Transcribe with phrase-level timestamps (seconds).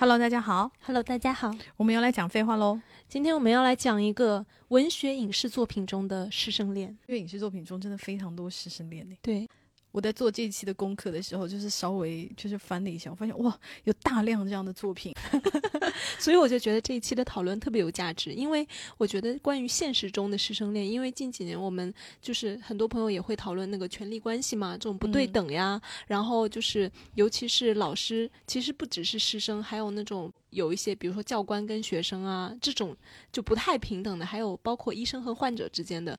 [0.00, 0.72] Hello，大家好。
[0.80, 1.54] Hello，大家好。
[1.76, 2.80] 我们要来讲废话喽。
[3.06, 6.88] 今天我们要来讲一个文学影视作品中的师生恋。
[7.06, 9.14] 因为影视作品中真的非常多师生恋呢。
[9.20, 9.46] 对，
[9.92, 15.14] 我在做这一期的功课的时候，就是稍微就是翻了一下，我发现哇，有大量这样的作品。
[16.18, 18.66] 所以我就觉得这一期的讨论特别有价值，因为
[18.96, 32.96] 我觉得关于现实中的师生恋，因为近几年我们就是很多朋友也会讨论那个权力关系嘛，这种不对等呀，然后就是尤其是老师，其实不只是师生，还有那种有一些比如说教官跟学生啊这种
[33.32, 36.18] 就不太平等的，还有包括医生和患者之间的。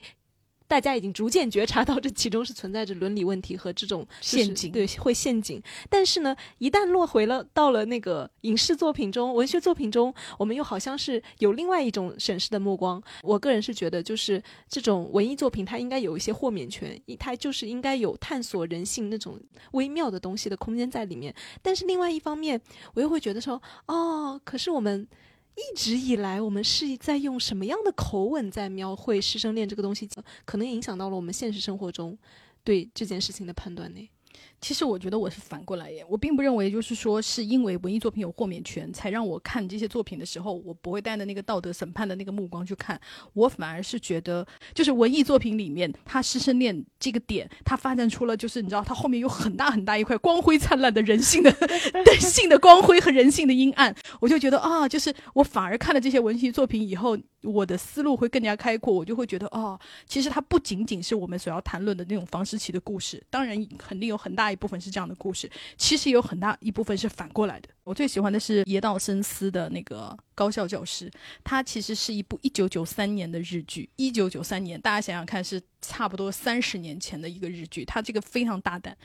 [0.71, 5.61] 大家已经逐渐觉察到这其中是存在着伦理问题和这种、就是、陷阱，对，会陷阱。
[5.89, 13.03] 但是呢，一旦落回了到了那个影视作品中、文学作品中，我们又好像是有另外一种审视的目光。
[13.21, 19.38] 我个人是觉得，就是这种文艺作品，它应该有一些豁免权，它就是应该有探索人性那种
[19.73, 21.35] 微妙的东西的空间在里面。
[21.61, 22.61] 但是另外一方面，
[22.94, 25.05] 我又会觉得说，哦，可是我们。
[25.55, 30.09] 一直以来，我们是在用什么样的口吻在描绘师生恋这个东西，
[30.45, 32.17] 可能影响到了我们现实生活中
[32.63, 34.09] 对这件事情的判断呢？
[34.62, 43.02] 其实我觉得我是反过来耶，我并不认为就是说是因为文艺作品有豁免权，才让我看这些作品的时候，我不会带着那个道德审判的那个目光去看。
[43.34, 44.45] 我反而是觉得，
[44.76, 51.50] 就是文艺作品里面，他师生恋这个点，他发展出了就是你知道，他后面有很大很大一块光辉灿烂的人性的
[52.06, 53.95] 人性的光辉和人性的阴暗。
[54.20, 67.69] 我就觉得啊，就是我反而看了这些文艺作品以后，我的思路会更加开阔，我就会觉得哦，其实它不仅仅是我们所要谈论的那种房思琪的故事，当然肯定有很大一部分是这样的故事，其实有很大一部分是反过来的。
[67.83, 71.08] 我最喜欢的是野岛深思的那个高校教师，
[71.44, 78.98] 它其实是一部一九九三年的日剧，一九九三年，大家想想看，是差不多三十年前的一个日剧，它这个非常大胆。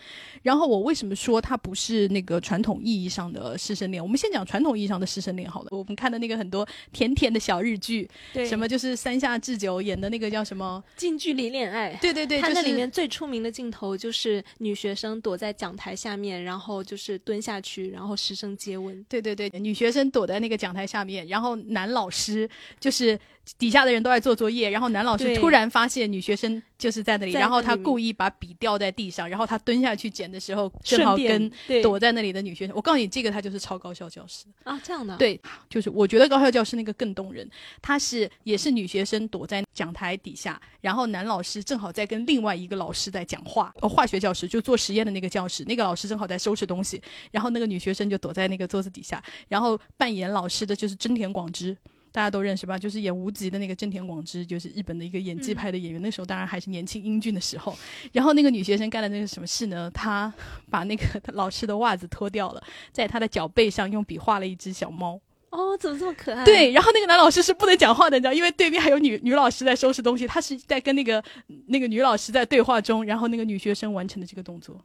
[0.42, 4.02] 然后我为什么说它不是那个传统意义上的师生恋？
[4.02, 5.68] 我们先讲传统意义上的师生恋好了。
[5.72, 19.04] 我们看的那个很多甜甜的小日剧，对，什么就是三下智久演的那个叫什么近距离恋爱，对对对，它、那里面最出名的镜头就是女学生躲在讲台下面，然后就是蹲下去，然后师生接吻。
[19.06, 22.48] 对对对，女学生躲在那个讲台下面，然后男老师
[22.80, 23.18] 就是
[23.58, 31.50] 底下的人都在做作业，然后男老师突然发现女学生就是在那里，然后他故意把笔掉在地上，然后他蹲下去捡的时候，正好跟
[31.82, 32.74] 躲在那里的女学生。
[32.74, 35.16] 我告诉你，这个他就是超高校教师啊，这样的。
[35.16, 37.48] 对，就是我觉得高校教师那个更动人，
[37.80, 47.00] 他是也是女学生躲在讲台底下，然后男老师正好在跟另外一个老师在讲话，哦，化学教师就做实验的那个教室，那个老师正好在收拾东西，
[47.30, 51.76] 然后那个女学生就躲在那个桌子底下，然后扮演老师的就是真田广之。
[52.12, 52.78] 大家都认识吧？
[52.78, 56.00] 就是演无极的那个真田广之，就是日本的一个演技派的演员。
[56.00, 57.76] 嗯、那时候当然还是年轻英俊的时候。
[58.10, 59.90] 然后那个女学生干了那个什么事呢？
[59.92, 60.32] 她
[60.70, 65.20] 把那个老师的袜子脱掉了，在她的脚背上用笔画了一只小猫。
[65.50, 66.42] 哦，怎么这么可爱？
[66.42, 71.22] 对，然后那个男老师是不能讲话的，你知道，因为对面还有女女老师在收拾东西，他是在跟那个
[71.66, 74.82] 那个女老师在对话中，然后那个女学生完成的这个动作。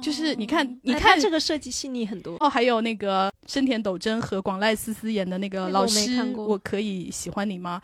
[0.00, 2.48] 就是你看，你看这个设计细腻很多哦。
[2.48, 7.80] 还有那个深田斗真和广濑丝丝演的那个老师，我,我可以喜欢你吗？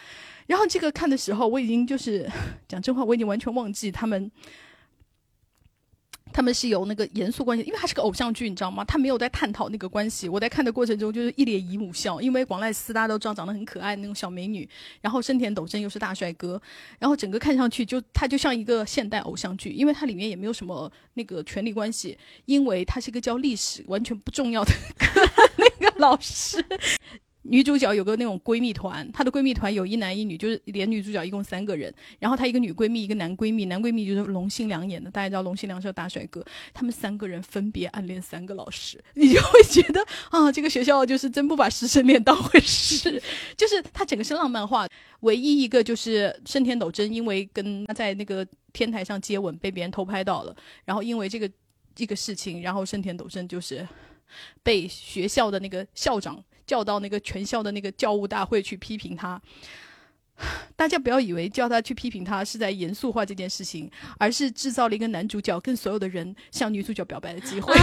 [0.46, 2.28] 然后这个看的时候，我已经就是
[2.66, 4.30] 讲真话，我已经完全忘记他们。
[6.38, 8.84] 他们是有那个严肃关系，因为它是个偶像剧，你知道吗？
[8.84, 10.28] 他没有在探讨那个关系。
[10.28, 14.68] 我在看的过程中就是一脸姨母笑，因为广濑丝大家都知道长得很可爱那种小美女，
[15.00, 16.62] 然后深田斗真又是大帅哥，
[17.00, 24.72] 然后整个看上去就他就像一个现代偶像剧，因为它里面也没有什么那个权力关系，因为他是一个教历史完全不重要的
[25.58, 26.64] 那个老师。
[27.50, 31.92] 女主角有个那种闺蜜团，她的闺蜜团有一男一女，就是连女主角一共三个人。
[32.18, 36.44] 然后她一个女闺蜜，一个男闺蜜，男闺蜜就是龙心良演的，大家知道龙心良是个大帅哥。
[36.74, 43.20] 他们三个人分别暗恋三个老师，你就会觉得啊，这个学校就是真不把师生恋当回事。
[43.56, 44.86] 就是它整个是浪漫化，
[45.20, 50.54] 唯一一个就是盛田斗真，因为跟他在那个天台上接吻被别人偷拍到了，
[50.84, 51.50] 然后因为这个
[51.94, 53.88] 这个事情，然后盛田斗真就是
[54.62, 56.44] 被学校的那个校长。
[56.68, 59.40] 叫到那个全校的那个教务大会去批评他，
[60.76, 67.74] 大家不要以为叫他去批评他是在严肃化这件事情，而是制造了一个男主角跟所有的人向女主角表白的机会。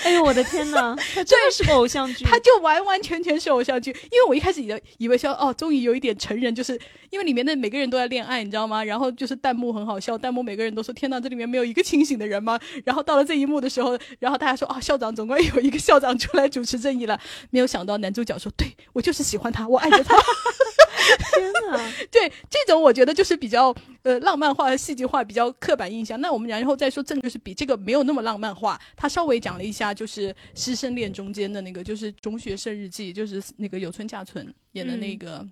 [0.04, 3.90] 哎呦我的天哪，它真的是个偶像剧，它就完完全全是偶像剧。
[4.10, 6.78] 因为我一开始以为以为说哦，终于有一点成人，就是
[7.10, 8.82] 因为里面的每个人都在恋爱，你知道吗？
[8.82, 12.58] 然后就是弹幕很好笑，弹幕每个人都说天哪，这里面没有一个清醒的人吗？
[12.84, 17.20] 然后到了这一幕的时候，然后大家说啊、哦，校长总归有一个校长出来主持正义了。
[17.50, 20.16] 没有想到男主角说，对我就是喜欢他，我爱着他。
[21.34, 21.92] 天哪！
[22.10, 26.20] 对这种，我觉得就是比较呃浪漫化、戏剧化、比较刻板印象。
[26.20, 28.80] 那我们然后再说，正就是比这个没有那么浪漫化。
[28.96, 35.46] 他稍微讲了一下，就是师生恋中间的那个，就是中学生日记，就是那个有村架纯演的那个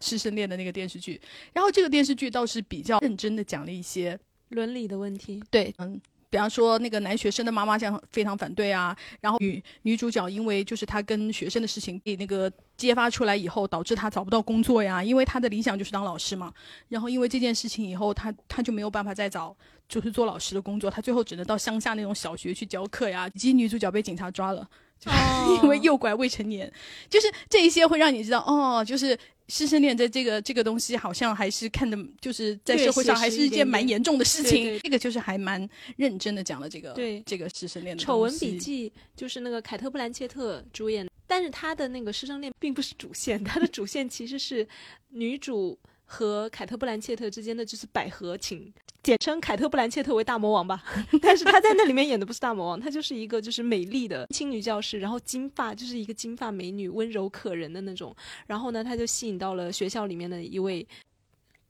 [0.00, 1.20] 师生恋的那个电视剧。
[1.52, 4.18] 然后这个电视剧倒是比较认真的讲了一些
[4.50, 5.42] 伦理的问题。
[5.50, 6.00] 对，嗯。
[6.30, 16.52] 比方说，那个男学生的妈妈这样非常反对啊，然后女女主角因为就是她跟学生的事情被那个揭发出来以后，导致她找不到工作呀，因为她的理想就是当老师嘛。
[16.88, 19.54] 然后因为这件事情以后，她她就没有办法再找
[19.88, 23.28] 就是做老师的工作，她最后只能到乡下那种小学去教课呀。
[23.34, 24.64] 以及女主角被警察抓了，
[25.00, 25.16] 就是
[25.64, 26.72] 因为诱拐未成年，
[27.08, 29.18] 就是这一些会让你知道哦，就是。
[29.52, 34.78] 师生恋在这个这个东西好像还是看的，就是在社会上还是一件蛮严重的事情。
[34.78, 38.00] 这个就是还蛮认真的讲了这个对这个师生恋的。
[38.00, 44.64] 丑闻笔记就是那个凯特布兰切特主演，但是他的那个师生恋并不是主线，他的主线其实是
[45.08, 45.76] 女主。
[46.12, 50.82] 和凯特·布兰切特之间的就是百合情，简称凯特·布兰切特为大魔王吧。
[51.22, 58.12] 但是他在那里面演的不是大魔王，他就是一个就是美丽的青女教师，然后金发就是一个金发美女，温柔可人的那种。
[58.48, 60.84] 然后呢，他就吸引到了学校里面的一位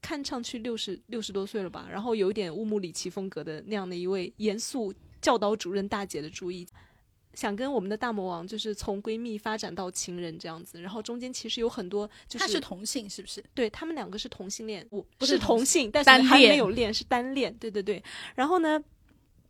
[0.00, 4.90] 看上去六十六十多岁了吧，然后有一点乌姆里奇风格的那样的一位严肃
[5.20, 6.66] 教导主任大姐的注意。
[7.34, 13.42] 想跟我们的大魔王就是从闺蜜发展到情人这样子，然后中间其实有很多，就是他是同性是不是？
[13.54, 17.54] 对他们两个是同性恋，不不是同性，但是还没有恋，是单恋。
[17.54, 18.02] 对对对。
[18.34, 18.82] 然后呢，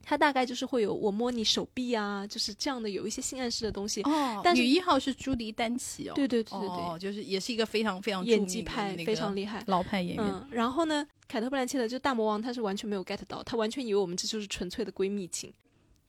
[0.02, 4.02] 他大概就是会有我摸你手臂啊，就是这样的有一些性暗示的东西。
[4.02, 4.40] 哦。
[4.44, 6.12] 但女一号是朱迪丹奇哦。
[6.14, 10.24] 对对对对对，就是也是一个非常非常演技派，非常厉害，老派演员。
[10.26, 10.46] 嗯。
[10.50, 15.52] 然后呢，凯特布兰切特就大魔王，他是完全没有 get 到，他完全以为我们这就是纯粹的闺蜜情。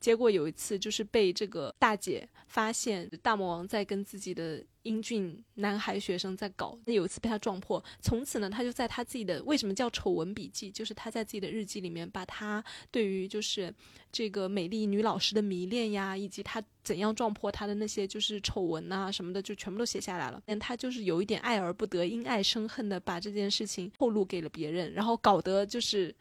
[0.01, 6.75] 结果有一次，就是被这个大姐发现，大魔王在跟自己的英俊男孩学生在搞。
[6.85, 13.71] 那有一次被他撞破，从此呢，他就在他自己的为什么叫丑闻笔记，就是他在自己的日记里面，把他对于就是
[14.11, 20.41] 这个美丽女老师的迷恋呀，以及他怎样撞破他的那些就是丑闻啊什么的，就全部都写下来了。
[20.47, 26.15] 但他就是有一点爱而不得，因爱生恨的把这件事情透露给了别人，然后搞得就是。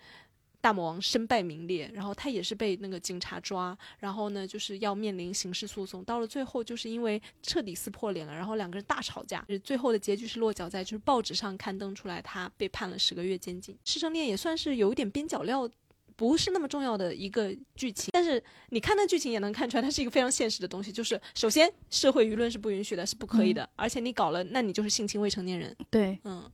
[0.61, 6.05] 大魔王身败名裂，然后他也是被那个警察抓，然后呢，就是要面临刑事诉讼。
[6.05, 9.45] 到了最后，就是因为彻底撕破脸了，然后两个人大吵架。
[9.65, 13.77] 最后的结局是落脚在就是报纸上刊登出来，他被判了十个月监禁。
[13.85, 15.69] 师生恋也算是有一点边角料，
[16.15, 20.93] 不是那么重要的一个剧情，但是你看那剧情也能看出来，它是一个非常现实的东西。
[20.93, 25.75] 就是首先社会舆论是不允许的，是不可以的，而且你搞了，那你就是性侵未成年人。
[25.91, 26.51] 对，嗯。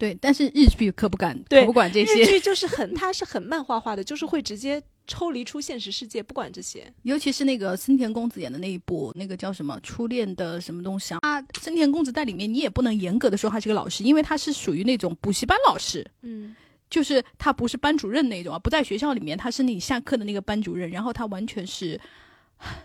[0.00, 2.22] 对，但是日剧可不敢，可不管这些。
[2.22, 6.90] 日剧就是很，它是很漫画化的，就是会直接抽离出现实世界，不管这些。
[7.02, 11.38] 尤其是那个森田公子演的那一部，那个叫什么《初恋的什么东西》啊？
[11.60, 16.02] 森田公子在里面，你也不能严格的说他是个老师，因为他是属于那种补习班老师。
[16.22, 16.56] 嗯，
[16.88, 22.00] 就是他不是班主任那种啊，不在学校里面，他是你下课的那个班主任，然后他完全是。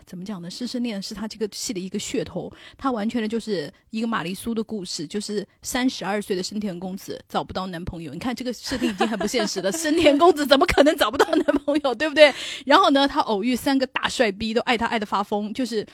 [0.06, 0.50] 怎么讲呢？
[0.50, 8.12] 师生恋是他这个戏的一个噱头，他完全的就是一个玛丽苏的故事，就是三十二岁的生田公子找不到男朋友。
[8.12, 12.32] 你看这个设定已经很不现实了， 生田公子怎么可能找不到男朋友，对不对？
[12.64, 15.86] 然后呢，他偶遇三个大帅逼，都爱他爱的发疯，就是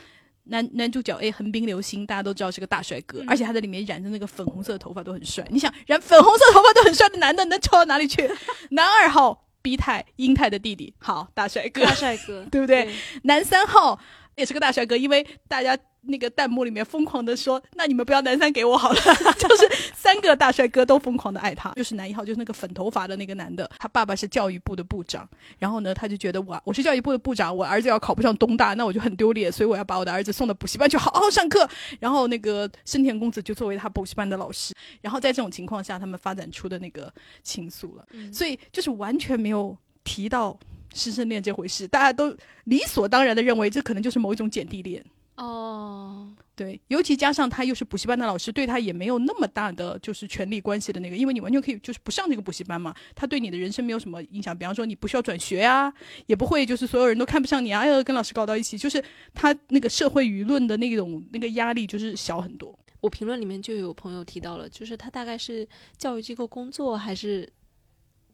[0.44, 5.46] 男男主角 A 横滨流星，大家都知道是个大帅哥，而且他在里面染着那个粉红色的头发都很帅。
[5.50, 8.30] 你想染粉红色头发都很帅的男的，能丑到哪里去？
[8.70, 9.48] 男二号。
[9.62, 12.92] B 太英泰的弟弟，好大帅哥，大帅哥， 对不对？
[13.22, 13.98] 男三号
[14.36, 19.00] 也是个大帅哥，因为大家那个弹幕里面疯狂的说，那你们不要男三给我好了，
[19.38, 21.70] 就是三个大帅哥都疯狂的爱他。
[21.72, 31.68] 就是男一号，就是那个粉头发的那个男的，他爸爸是教育部的部长，然后呢，他就觉得我我是教育部的部长，我儿子要考不上东大，那我就很丢脸，所以我要把我的儿子送到补习班去好好上课。
[32.00, 37.12] 然后那个深田公子就作为他补习班的老师，然后在这种情况下，他们发展出的那个
[37.42, 39.76] 情愫了，所以就是完全没有。
[40.04, 40.58] 提到
[40.94, 45.04] 师生恋这回事，大家都理所当然的认为这可能就是某一种姐弟恋。
[45.36, 54.56] 哦，对，尤其加上他又是补习班的老师，对他也没有那么大的就是权力关系的那个，因为你完全可以就是不上这个补习班嘛，他对你的人生没有什么影响。
[54.56, 55.92] 比方说你不需要转学啊，
[56.26, 62.78] 也不会就是所有人都看不上你啊，要跟老师搞到一起，就是他那个社会舆论的那种那个压力就是小很多。
[63.00, 67.50] 我评论里面就有朋友提到了，就是他大概是教育机构工作还是。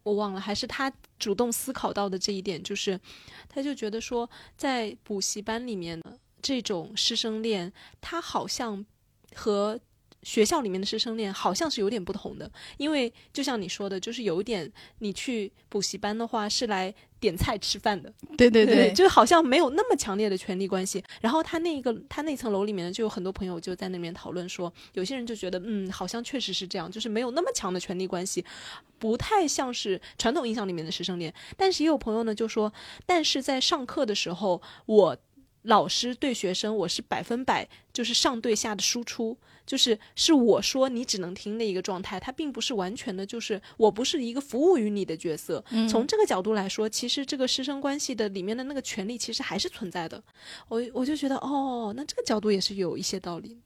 [0.02, 2.99] 我忘了，还是他主动思考到的这一点，就是
[3.49, 8.85] 他就觉得说，在补习班里面的这种师生恋，他好像
[9.35, 9.78] 和
[10.23, 21.02] 学校里面的师生恋好像是有点不同的，因为就像你说的，就是有点你去补习班的话是来点菜吃饭的，对对对，就好像没有那么强烈的权利关系。
[21.20, 28.44] 然后他那个他那层楼里面呢，就有很多朋友就在那边讨论说，有些人就觉得嗯，好像确实是这样，就是没有那么强的权利关系，
[28.98, 31.32] 不太像是传统印象里面的师生恋。
[31.56, 32.72] 但是也有朋友呢就说，
[33.06, 35.16] 但是在上课的时候，我。
[35.68, 45.62] 老师对学生，我是百分百就是上对下的输出，就是是我说你只能听的一个状态，它并不是完全的，就是我不是一个服务于你的角色。
[45.87, 50.22] 从这个角度来说，其实这个师生关系的里面的那个权利其实还是存在的。
[50.68, 53.58] 我我就觉得，哦，那这个角度也是有一些道理。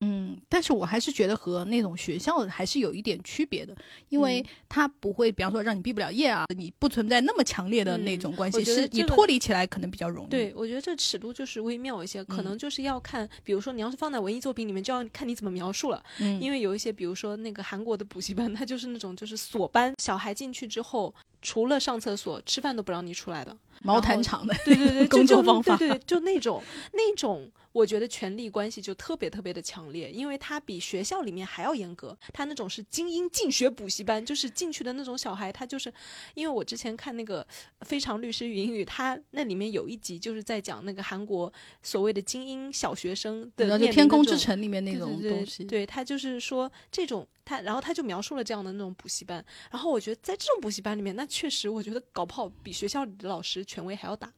[0.00, 3.74] 嗯，但是我还是觉得和那种学校还是有一点区别的，
[4.08, 10.28] 因为它不会，比方说让你毕不了业啊，你不存在那么强烈的那种关系，是你脱离起来可能比较容易。
[10.28, 16.00] 对，我觉得这尺度就是微妙一些，可能就是要看，比如说你要是放在文艺作品里面，就要看你怎么描述了。
[16.20, 21.12] 嗯，因为有一些，比如说那个韩国的补习班，它就是那种就是锁班，小孩进去之后，
[21.42, 23.56] 除了上厕所、吃饭都不让你出来的。
[23.82, 26.62] 毛毯厂的，对对对， 工作方法，对对，就那种
[26.92, 27.48] 那种，
[27.78, 32.16] 我觉得权力关系就特别特别的强烈，因为他比学校里面还要严格。
[32.32, 35.92] 他那种是精英进学补习班，就是进去的那种小孩，他就是，
[36.34, 37.44] 因为我之前看那个
[37.82, 53.64] 《非常律师与英语》，他那里面有一集就是在讲那个韩国所谓的精英小学生的《天空之城》里面那种东西，对他就是说这种他，然后他就描述了这样的那种补习班，然后我觉得在这种补习班里面，那确实我觉得搞不好比学校里的老师。
[53.64, 54.32] 权威还要大，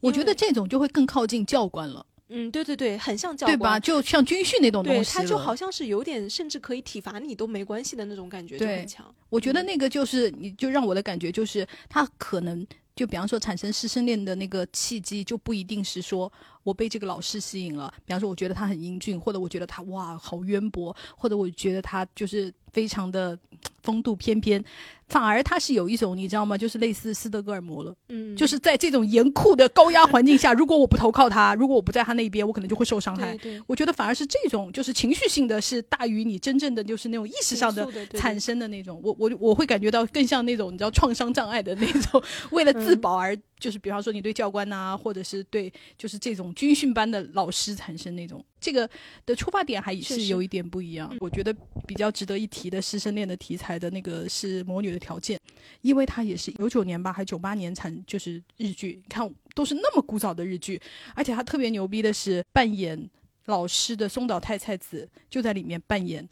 [0.00, 2.06] 我觉得这种就会更靠近教官了。
[2.32, 3.78] 嗯，对对对，很像教官，对吧？
[3.78, 9.14] 就像军训那种东西，他就好像是有点，甚至可以体罚你都没关系的那种感觉，就很强。
[9.28, 12.66] 我觉得那个就是，你就让我的感觉就是，他可能
[13.02, 16.32] 就比方说产生师生恋的那个契机，就不一定是说
[16.62, 17.92] 我被这个老师吸引了。
[18.06, 23.36] 比方说，我觉得他很英俊，或者我觉得他哇好渊博，或者我觉得他就是非常的
[23.82, 24.64] 风度翩翩。
[25.08, 26.56] 反而他是有一种，你知道吗？
[26.56, 27.94] 就是类似斯德哥尔摩了。
[28.08, 33.36] 嗯，就是在这种严酷的高压环境下，如果我不投靠他，如果我不在他那边，我可能就会受伤害。
[33.36, 38.98] 对，我觉得反而是这种，就是情绪性的是大于你真正的就是那种意识上的产生的那种。
[39.04, 48.88] 我我我会感觉到更像那种你知道创伤障碍的那种，为了自保而就是比方说你对教官呐，或者是对就是这种军训班的老师产生那种这个
[49.26, 51.14] 的出发点还是有一点不一样。
[51.20, 51.54] 我觉得
[51.86, 55.02] 比较值得一提的师生恋的题材的那个是魔女的。
[55.02, 55.36] 条件，
[55.80, 60.80] 因为它也是九九年吧，还九八年产，就是日剧，你看都是那么古早的日剧，
[61.16, 63.10] 而且它特别牛逼的是扮演
[63.46, 66.24] 老师的松岛太菜子就在里面扮演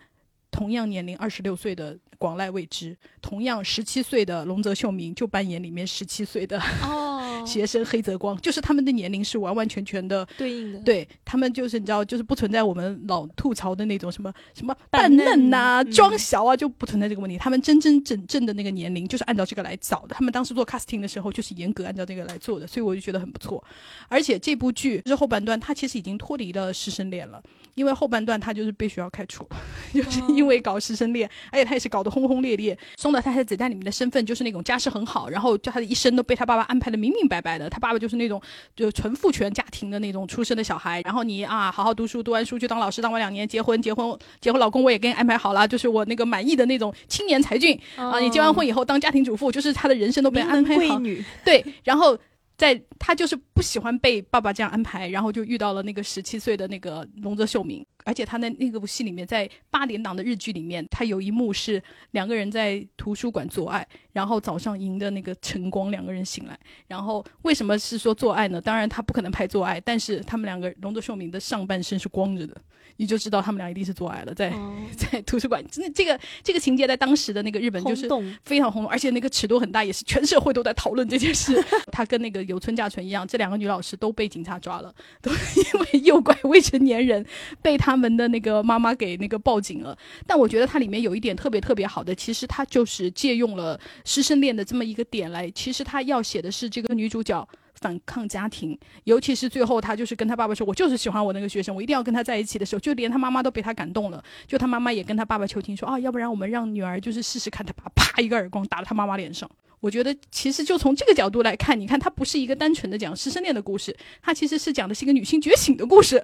[0.53, 7.17] 同样年龄二十六岁的广濑未知，同样十七岁的龙泽秀明就扮演里面十七岁的哦。
[7.47, 17.39] 学生黑泽光，就是他们的年龄是完完全全的对应的，对他们就是你知道，就是不存在我们老吐槽的那种什么什么扮嫩呐、装小啊，就不存在这个问题。
[17.39, 20.15] 他们真真正正的那个年龄就是按照这个来找的。
[20.15, 23.65] 他们当时做 casting 的时候就是严格按照这个来做的，所以我就觉得很不错。
[24.09, 27.43] 而且这部剧之后半段，它其实已经脱离了师生恋了，
[27.75, 29.49] 因为后半段他就是被学校开除，
[29.95, 32.77] 就是因为搞师生恋，而且他也是搞得轰轰烈烈。
[32.97, 37.31] 松岛太太子在里面的身份就是那种家世很好，然后就他的一生都被他爸爸安排的明明。
[37.31, 38.43] 白白的，他爸爸就是那种
[38.75, 41.01] 就纯父权家庭的那种出身的小孩。
[41.03, 48.19] 然后你啊，好好读书，读完书去当老师，当完两年结婚，结婚结婚，老公我也给你安排好了，就是我那个满意的那种青年才俊啊。
[48.19, 51.01] 你结完婚以后当家庭主妇，就是他的人生都被安排好。
[51.45, 52.19] 对，然后。
[52.61, 68.61] 在他就是不喜欢被爸爸这样安排，然后就遇到了那个十七岁的那个龙泽秀明，而且他在那个部戏里面，在八点档的日剧里面，他有一幕是两个人在图书馆做爱，然后早上迎着那个晨光，两个人醒来，然后为什么是说做爱呢？
[68.61, 72.55] 当然他不可能拍做爱，但是他们两个龙泽秀明的上半身是光着的。
[73.01, 74.53] 你就知道他们俩一定是做爱了，在
[74.95, 78.07] 在图书馆，真的这个这个情节在当时的那个日本就是
[78.45, 81.59] 非常轰动，而且那个尺度很大，也是全社会都在讨论这件事。
[81.91, 87.25] 他跟那个有村架纯一样，这两个女老师都被警察抓了，都因为诱拐未成年人，
[87.63, 89.97] 被他们的那个妈妈给那个报警了。
[90.27, 97.49] 但我觉得它里面有一点特别特别好的，其实它就是借用了师生恋的这么一个点来，其实它要写的是这个女主角。
[97.81, 104.23] 反抗家庭，尤其是最后他就是跟他爸爸说：“我就是喜欢我那个学生，我一定要跟他在一起的时候，就连他妈妈都被他感动了。
[104.47, 107.65] 就他妈妈也跟他爸爸求情说：啊，要不然我们让女儿就是试试看。
[107.65, 109.51] 他爸啪一个耳光打到他妈妈脸上。
[109.81, 116.23] 我觉得其实就从这个角度来看，你看他不是一个单纯的讲师生恋的故事，他其实是讲的是一个女性觉醒的故事。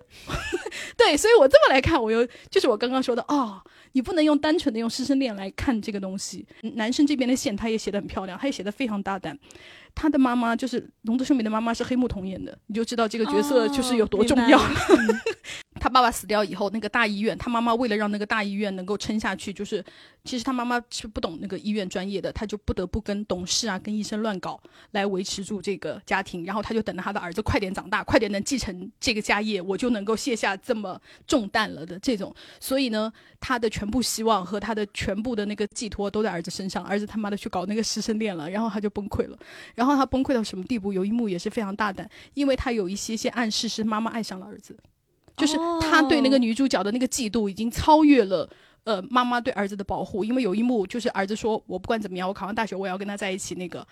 [0.94, 3.58] 对，所以我这么来看，我又就是我刚刚说的哦，
[3.92, 6.46] 你不能用单纯的用师生恋来看这个东西。
[6.74, 9.38] 男生这边的线他也写的很漂亮，他也写的非常大胆。
[9.96, 14.70] 他的妈妈就是龙泽秀美的妈妈是黑木瞳演的，你就知道这个角色就是有多重要了。
[15.78, 19.84] 他爸爸死掉以后，那个大医院，他妈妈为了让那个大医院能够撑下去，就是
[20.24, 24.60] 其实他妈妈是不懂那个医院专业的，他就不得不跟董事啊、跟医生乱搞
[24.92, 26.44] 来维持住这个家庭。
[26.44, 32.34] 然后他就等着他的儿子快点长大，快点能继承这个家业，我就能够卸下这么重担了的这种。
[32.58, 39.38] 所以呢，他的全部希望和他的全部的那个寄托都在儿子身上，儿子他妈的去搞那个师生恋了，然后他就崩溃了。
[39.74, 40.92] 然后他崩溃到什么地步？
[40.92, 44.76] 有一幕也是非常大胆，因为他有一些些暗示是妈妈爱上了儿子。
[45.36, 48.48] 就是他对那个女主角的那个嫉妒已经超越了，
[48.84, 50.24] 呃，妈妈对儿子的保护。
[50.24, 53.86] 因为有一幕就是儿子说：“我不管怎么样，我考上大学我也要跟他在一起。”那个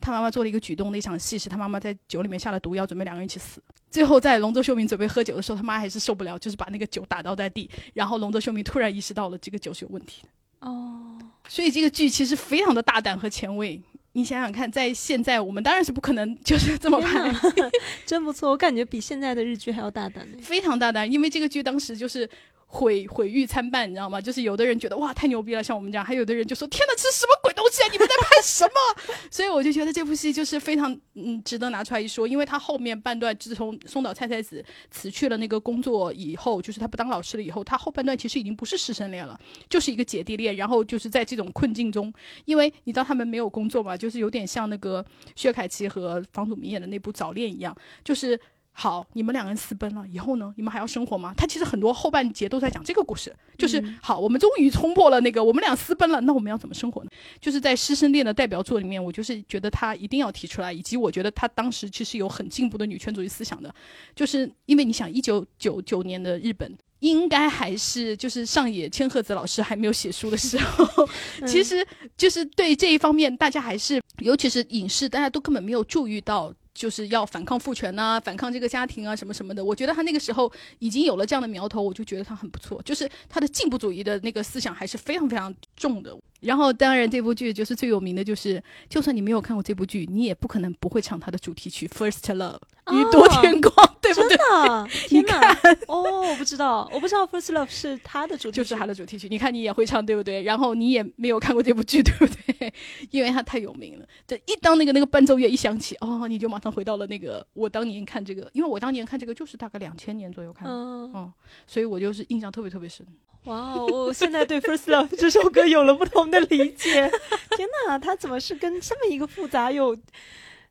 [0.00, 3.62] 他妈妈做了一个举动，那场戏是他妈妈在酒里面下了毒药，准备两个人一起死。
[3.90, 7.68] 最后在龙泽秀明准备喝酒的时候，他妈还是受不了，就是把那个酒打倒在地。
[7.94, 10.28] 然后龙泽秀明突然意识到了这个酒是有问题的。
[10.68, 13.80] 哦，所以这个剧其实非常的大胆和前卫。
[14.12, 17.32] 你想想看，在现在我们当然是不可能就是这么拍，
[18.06, 22.28] 真不错，我感觉比现在的日剧还要大胆非常大胆，因为这个剧当时就是。
[22.72, 24.20] 毁毁誉参半，你知道吗？
[24.20, 27.88] 就是有的人觉得哇太牛逼了，像我们这样；还有的人就说天哪，这是什么鬼东西啊？
[27.90, 29.14] 你们在拍什么？
[29.28, 39.36] 所以我就觉得这部戏就是非常嗯值得拿出来一说，因为他后面半段自从松岛菜菜子辞去了那个工作以后，就是他不当老师了以后，他后半段其实已经不是师生恋了，
[39.68, 40.54] 就是一个姐弟恋。
[40.54, 42.12] 然后就是在这种困境中，
[42.44, 48.38] 因为你知道他们没有工作嘛，就是有点像那个薛凯琪和房祖名演的那部《早恋》一样，就是。
[48.80, 50.54] 好，你们两个人私奔了以后呢？
[50.56, 51.34] 你们还要生活吗？
[51.36, 57.10] 他其实很多后半节都在讲这个故事，就是好，我们终于冲破了那个，我们俩私奔了，那我们要怎么生活呢？
[57.38, 63.70] 就是在师生恋的代表作里面，我就是觉得他一定要提出来，以及我觉得他当时其实有很进步的女权主义思想的，
[64.16, 71.06] 就是因为你想，一九九九年的日本应该还是就是上野千鹤子老师还没有写书的时候，
[71.46, 76.50] 其实就是对这一方面，大家还是尤其是影视，大家都根本没有注意到。
[76.80, 79.62] 就是要反抗父权呐，反抗这个家庭啊，什么什么的。
[79.62, 82.80] 我觉得他那个时候已经有了这样的苗头，我就觉得他很不错。
[82.82, 86.16] 就是他的进步主义的那个思想还是非常非常重的。
[86.40, 92.54] 然后，当然这部剧就是最有名的就是，就算你没有看过这部剧，你也不可能不会唱他的主题曲《First Love》
[92.92, 94.28] 宇多天光，对不对？
[94.28, 94.88] 真的？
[95.08, 95.56] 天哪！
[95.86, 99.28] 哦，我不知道，我不知道《First Love》是他的主题曲，就是他的主题曲。
[99.28, 100.42] 你看，你也会唱，对不对？
[100.42, 102.72] 然后你也没有看过这部剧，对不对？
[103.10, 104.06] 因为他太有名了。
[104.26, 111.32] 这一当那个那个伴奏乐一响起，哦，你就马上回到了那个我当年看这个，因为我当年看这个就是大概两千年左右看的，嗯，
[111.66, 113.06] 所以我就是印象特别特别深。
[113.44, 113.86] 哇哦！
[113.90, 117.10] 我现在对《First Love》这首歌有了不同的理解。
[117.56, 119.96] 天哪，他怎么是跟这么一个复杂又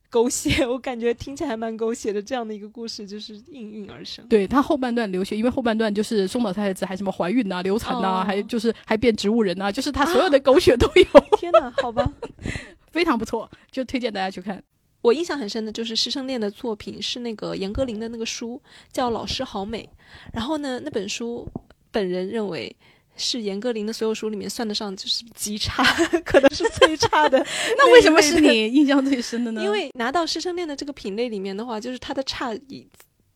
[0.10, 0.66] 狗血？
[0.68, 2.22] 我感觉听起来还蛮狗血的。
[2.22, 4.26] 这样的一个故事就是应运而生。
[4.28, 11.06] 对它后半段流血，因为后半段就是松岛菜菜子还什么怀孕呐、流产呐，还就是还变植物人呐，就是他所有的狗血都有。
[11.38, 12.12] 天哪，好吧，
[12.92, 14.62] 非常不错，就推荐大家去看。
[15.02, 19.88] 我印象很深的就是师生恋的作品是那个严歌苓的那个书，叫《老师好美》。
[20.34, 21.48] 然后呢，那本书。
[21.92, 22.76] 本人认为
[23.20, 25.84] 是严歌苓的所有书里面算得上就是极差，
[26.26, 27.38] 可能是最差的。
[27.78, 29.62] 那为什么是你印象最深的呢？
[29.62, 32.88] 因为拿到师生恋的这个品类里面的话，就是它的差异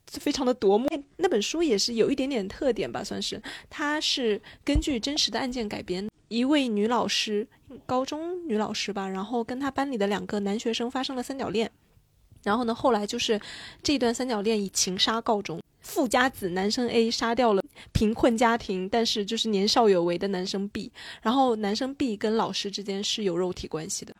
[0.06, 0.88] 非常的夺目。
[1.18, 6.08] 那本书也是有一点点特点吧，算是它是根据真实的案件改编。
[6.28, 7.46] 一位女老师，
[7.84, 11.70] 高中女老师吧，然后跟她班里的两个男学生发生了三角恋，
[12.42, 13.40] 然后呢，后来就是
[13.82, 15.60] 这段三角恋以情杀告终。
[15.84, 20.90] 富家子男生 A 杀掉了贫困家庭但是就是年少有为的男生 B，
[21.22, 24.16] 然后男生 B 跟老师之间是有肉体关系的，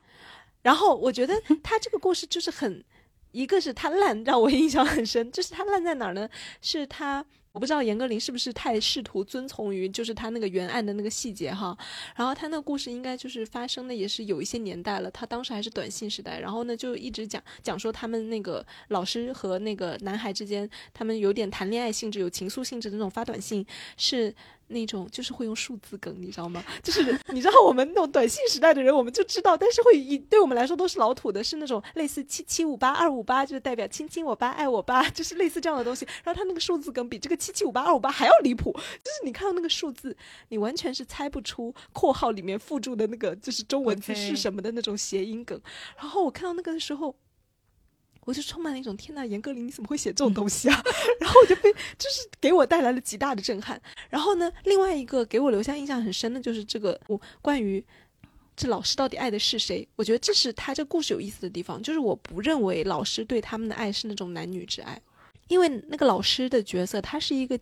[0.62, 2.84] 然后我觉得 他这个故事就是很，
[3.32, 6.28] 一个是他烂让我印象很深，就是他烂在哪儿呢？
[6.60, 7.24] 是他。
[7.54, 11.78] 我不知道严歌苓是不是太试图遵从于就是他那个原案的那个细节哈，
[12.16, 23.64] 然后他那个故事应该就是发生的也是有一些年代了，他当时还是短信时代，然后呢就一直讲讲说他们那个老师和那个男孩之间，他们有点谈恋爱性质、有情愫性质的那种发短信
[23.96, 24.34] 是。
[24.68, 26.64] 那种就是会用数字梗，你知道吗？
[26.82, 36.06] 就是 你知道我们那种短信时代的人，我们就知道，但是会以对我们来说都是老土的，是那种类似七七五八二五八，就是代表亲亲我吧，爱我吧，就是类似这样的东西。
[36.22, 40.16] 然后他那个数字梗比这个七七五八二五八还要离谱，就是你看到那个数字，
[40.48, 45.60] 你完全是猜不出括号里面附注的那个就是中文字是什么的那种谐音梗。
[45.96, 47.14] 然后我看到那个的时候。
[48.24, 50.82] 我就充满了一种天呐，严歌苓你怎么会写这种东西啊？
[51.20, 53.80] 然后我就被就是给我带来了极大的震撼。
[54.08, 57.84] 然后呢，另外一个给我留下印象很深的就是这个我关于
[58.56, 59.86] 这老师到底爱的是谁？
[59.96, 65.00] 我觉得这是他这故事有意思的地方，就是我不认为老师对他们的爱是那种男女之爱，
[65.48, 67.58] 因为那个老师的角色他是一个。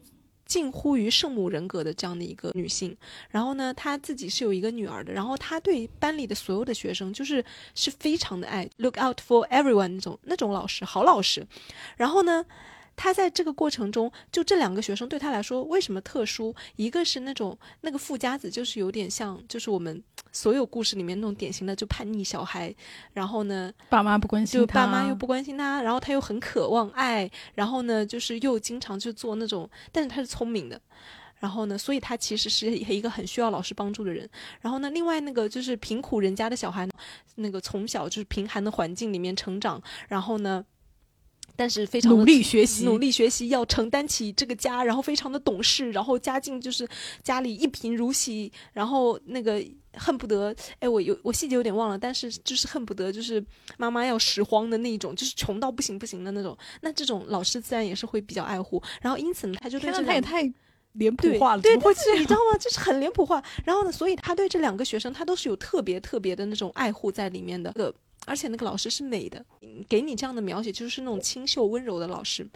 [0.53, 2.95] 近乎于圣母人格的这样的一个女性，
[3.31, 7.43] 然后呢，她自己是有一个女儿的，然后她对班里的所有的学生就是
[7.75, 11.47] 是非常的爱，look out for everyone 那种那种老师，好老师。
[11.97, 12.45] 然后呢，
[12.95, 16.55] 他在这个过程中，就这两个学生对他来说为什么特殊？
[16.77, 22.75] 一个是那种那个富家子，就是有点像，就是我们所有故事里面那种典型的就叛逆小孩，
[23.13, 30.81] 然后呢，爸妈不关心就他，爸妈又不关心他，然后他又很渴望爱，然后呢，就是又经常去做那种，但是他是聪明的。
[31.39, 34.29] 然后呢，所以他其实是一个很需要老师帮助的人。
[34.61, 36.89] 然后呢，另外那个就是贫苦人家的小孩，
[37.35, 40.65] 那个从小就是贫寒的环境里面成长，然后呢，
[41.55, 46.89] 但是非常努力学习，努力学习，要承担起这个家，然后非常的懂事，然后家境就是
[47.23, 49.63] 家里一贫如洗，然后那个
[49.95, 53.45] 恨不得，哎，我有我细节有点忘了，但是就是恨不得就是
[53.77, 56.57] 妈妈要拾荒的那一种，就是穷到不行不行的那种。
[56.81, 60.53] 那这种老师自然也是会比较爱护，然后因此呢，他就对这他也太。
[60.97, 62.59] 脸谱化了，对，会你知道吗？
[62.61, 63.43] 就是很脸谱化。
[63.65, 67.73] 然后呢，所以他对这两个学生，他都是有特别特别的那种爱护在里面的。
[67.73, 67.95] 个，
[68.27, 69.45] 而且那个老师是美的，
[69.89, 72.47] 给你这样的描写，就是那种清秀温柔的老师。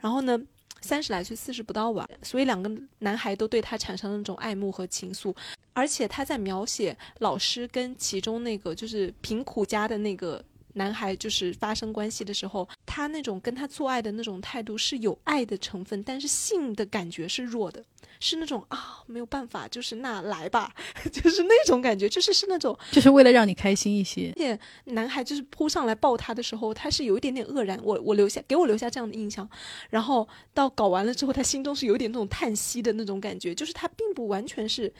[0.00, 0.40] 然后呢，
[0.80, 5.34] 三十来岁，四十不到吧，所以两个男孩都对他产生了那种爱慕和情愫。
[5.72, 10.44] 而且他在描写老师跟其中那个就是贫苦家的那个。
[10.76, 17.82] 男孩就是发生关系的时候，他那种跟他做爱的那种态度是有爱的成分，但是性的感觉是弱的，
[18.20, 20.74] 是那种啊没有办法，就是那来吧，
[21.10, 24.32] 就是那种感觉，就是是那种，就是为了让你开心一些。
[24.36, 24.58] 而且
[24.92, 29.48] 男孩就是扑上来抱他的时候，他是有一点点愕然，我我留下给我留下这样的印象。
[29.90, 34.92] 然后到搞完了之后，他心中是有点那种叹息的那种感觉，就是他并不完全是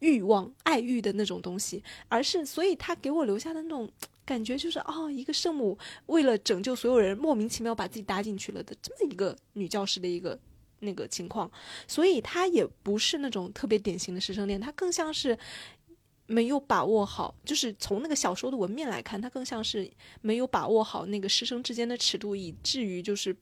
[0.00, 3.88] 欲望爱欲的那种东西，而是所以他给我留下的那种。
[4.28, 10.38] 感觉就是哦，一个圣母为了拯救所有人，莫名其妙把自己搭进去了的这么一个女教师的一个
[10.80, 11.50] 那个情况，
[11.86, 15.38] 所以她也不是那种特别典型的师生恋，她更像是
[16.26, 23.34] 没有把握好，就是从那个小说的文面来看，她更像是没有把握好那个师生之间的尺度，以至于就是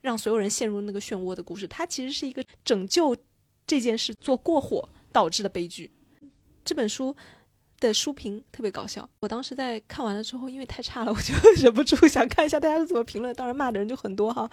[0.00, 1.64] 让所有人陷入那个漩涡的故事。
[1.68, 3.16] 它其实是一个拯救
[3.64, 5.90] 这件事做过火导致的悲剧。
[6.64, 7.16] 这本书。
[7.80, 13.32] 的书评特别搞笑，我当时在看完了之后，因为太差了， 我就忍不住想看一下大家是怎么评论。
[13.36, 14.50] 当然骂的人就很多哈。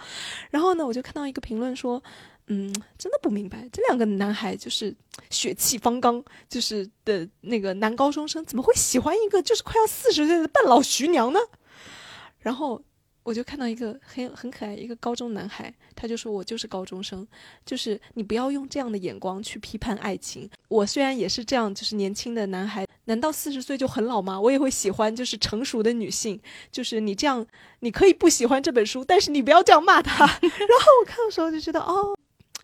[0.48, 2.00] 然后呢，我就看到一个评论说，
[2.46, 4.94] 嗯，真的不明白这两个男孩就是
[5.28, 11.40] 血气方刚，就是的那个男高中生怎么会喜欢一个就是快要四十岁的半老徐娘呢？
[12.38, 12.80] 然后。
[13.26, 17.26] 我就看到一个很很可爱一个高中男孩，他就说我就是高中生，
[17.64, 20.48] 就是你不要用这样的眼光去批判爱情。
[20.68, 24.40] 我虽然也是这样，就是年轻的男孩，难道四十岁就很老吗？
[24.40, 26.40] 我也会喜欢就是成熟的女性。
[26.70, 27.44] 就是你这样，
[27.80, 30.24] 你可以不喜欢这本书，但是你不要这样骂他。
[30.40, 32.16] 然后我看的时候就觉得，哦，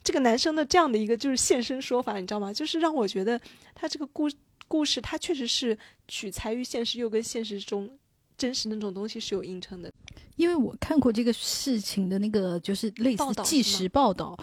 [0.05, 2.53] 这个男生的这样的一个就是现身说法，你知道吗？
[2.53, 3.41] 就是让我觉得
[3.75, 4.31] 他这个故
[4.69, 7.99] 故事，他确实是取材于现实，又跟现实中。
[8.43, 9.89] 真实那种东西是有映衬的，
[10.35, 14.37] 因为我看过这个事情的那个就是类似纪实报道，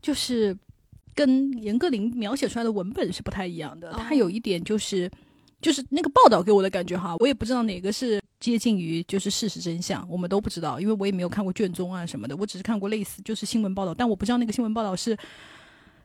[0.00, 0.56] 就是
[1.16, 3.90] 跟严歌苓描写出来的文本是不太一样的。
[3.94, 5.10] 它有一点就是，
[5.60, 15.18] 就是那个报道给我的感觉哈，我也不知道哪个是接近于就是事实真相，我们都不知道，因为我也没有看过卷宗啊什么的，我只是看过类似就是新闻报道，但我不知道那个新闻报道是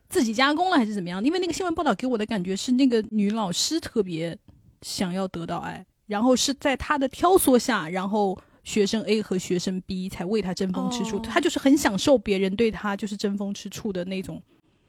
[0.10, 1.24] 自己加工了还是怎么样。
[1.24, 4.36] 因为那个新闻报道给我的感觉是那个女老师特别
[4.82, 5.86] 想要得到爱。
[6.08, 11.20] 然后是在他的挑唆下，然后学生 A 和学生 B 才为他争风吃醋。
[11.20, 14.42] 他就是很享受别人对他就是争风吃醋的那种，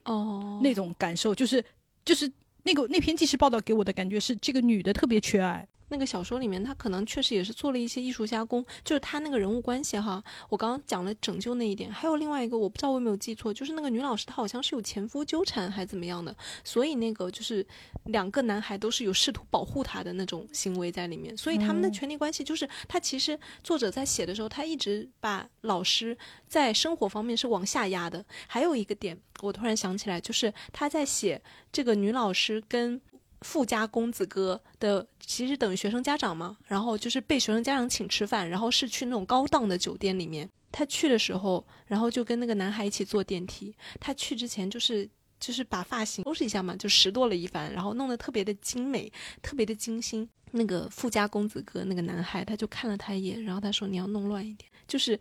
[0.05, 1.65] 哦，那种感受，就是
[2.05, 2.31] 就是
[2.63, 5.67] 那个那篇纪实报道给我的感觉是，这个女的特别缺爱。
[5.89, 10.23] 那个小说里面，他可能确实也是做了一些艺术加工，就是他那个人物关系哈。
[10.49, 17.65] 我刚刚讲了拯救那一点，还有另外一个，我不知道我有没有记错，就是那个女老师她好像是有前夫纠缠还怎么样的，所以那个就是
[18.07, 26.17] 两个男孩都是有试图保护她的那种行为在里面，所以他们的权利关系就是他其实作者在写的时候，他一直把老师
[26.49, 28.25] 在生活方面是往下压的。
[28.47, 33.01] 还有一个点，我突然想起来，就是他在写这个女老师跟。
[33.43, 40.49] 富家公子哥的其实等于学生家长嘛，然后就是被学生家长请吃饭，然后是去那种高档的酒店里面。
[40.73, 43.75] 他去的时候，然后就跟那个男孩一起坐电梯。
[43.99, 45.09] 他去之前就是
[45.41, 50.29] 就是把发型收拾一下嘛，就拾掇了一番，然后弄得特别的精美，特别的精心。
[50.53, 55.19] 那个富家公子哥那个男孩他就看了他一眼，然后他说：“你要弄乱一点。”就是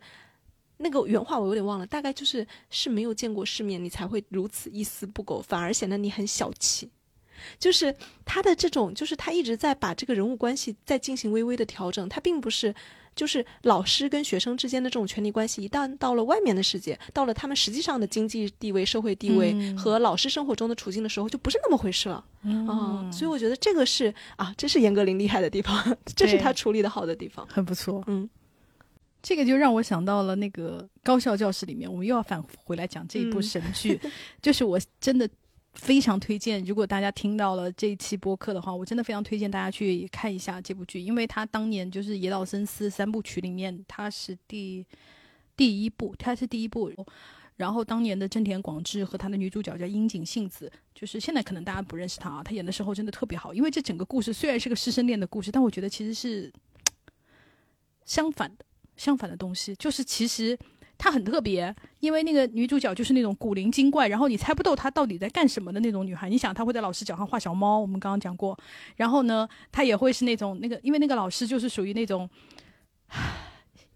[0.76, 6.90] 那个原话我有点忘了，大概就是是没有见过世面，你才会如此一丝不苟，反而显得你很小气。
[7.58, 7.94] 就是
[8.24, 12.08] 他的这种，就是他一直在把这个人物关系在进行微微的调整。
[12.08, 12.74] 他并不是，
[13.14, 22.24] 就是老师跟学生之间的这种权力关系，一旦到了外面的世界，到了他们实际上的经济地位、社会地位和老师生活中的处境的时候，就不是那么回事了。
[22.68, 28.02] 啊，所以我觉得这个是啊，这是严歌苓厉害的地方，这是他处理的好的地方，很不错。
[28.06, 28.28] 嗯。
[29.22, 34.00] 这个就让我想到了那个高校教室里面，我们又要返回来讲这一部神剧，
[34.40, 35.28] 就是我真的
[35.76, 44.84] 非常推荐，如果大家听到了这一期播客的话，我真的非常推荐大家去看一下这部剧，因为它当年就是野岛伸司三部曲里面，它是第
[45.56, 46.90] 第一部，它是第一部。
[47.56, 53.54] 然后当年的真田广志和他的女主角叫樱井杏子，就是现在可能大家不认识她啊，她演的时候真的特别好。
[53.54, 56.52] 因为这整个故事虽然是个师生恋的故事，但我觉得其实是
[58.04, 58.64] 相反的，
[58.96, 59.74] 相反的东西。
[59.76, 60.58] 就是其实
[60.98, 66.28] 她很特别，因为那个女主角就是那种古灵精怪，然后你猜不透她到底在干什么的那种女孩。
[66.28, 68.58] 你想，她会在老师脚上画小猫，我们刚刚讲过。
[68.96, 72.28] 然后呢，她也会是那种那个，因为那个老师就是属于那种。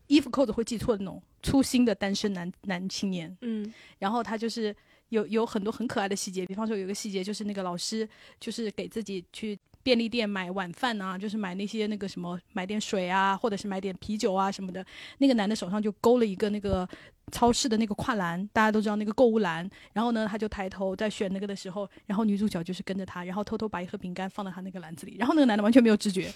[0.06, 4.74] 衣服扣子会系错的那种粗心的单身男男青年，嗯，然后他就是
[5.10, 8.08] 有有很多很可爱的细节，比方说有一个细节就是那个老师
[8.40, 14.84] 就是给自己去便利店买晚饭啊，就是买那些那个什么买点水啊，或者是买点啤酒啊什么的，
[15.18, 16.88] 那个男的手上就勾了一个那个
[17.30, 26.32] 超市的那个跨栏，大家都知道那个购物篮，然后呢他就抬头在选那个的时候，然后女主角就是跟着他，然后偷偷把一盒饼干放到他那个篮子里，然后那个男的完全没有知觉。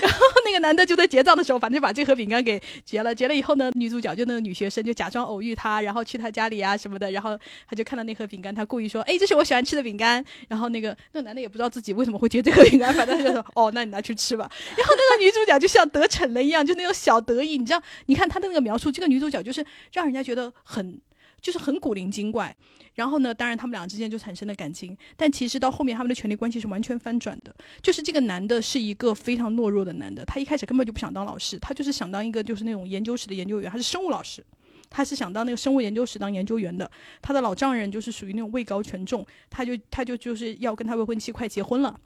[0.00, 3.14] 然后那个男的就在结账的时候，反正把这盒饼干给结了。
[3.14, 7.10] 结了以后呢，女主角就那个女学生就假装偶遇他，然后去他家里啊什么的。
[7.10, 17.58] 然后他就看到那盒饼干，他故意说：“哎，这是我喜欢吃的饼干。”然后那个那个男的也不知道自己为什么会结这盒饼干，反正就说：“哦，那你拿去吃吧。”然后那个女主角就像得逞了一样，就那种小得意。
[17.58, 21.00] 你知道，你看他的那个描述，这个女主角就是让人家觉得很。
[21.42, 22.56] 就是很古灵精怪，
[22.94, 27.54] 然后呢，当然他们俩之间就产生了感情，但其实到后面他们的权力关系是完全翻转的。
[27.82, 34.42] 就是这个男的是一个非常懦弱的男的，他一开始根本就不想当老师，他就是想当一个就是那种研究室的研究员，他是生物老师，
[34.88, 36.90] 他是想当那个生物研究室当研究员的。
[37.20, 42.00] 他的老丈人就是属于那种位高权重，他就他就就是要跟他未婚妻快结婚了，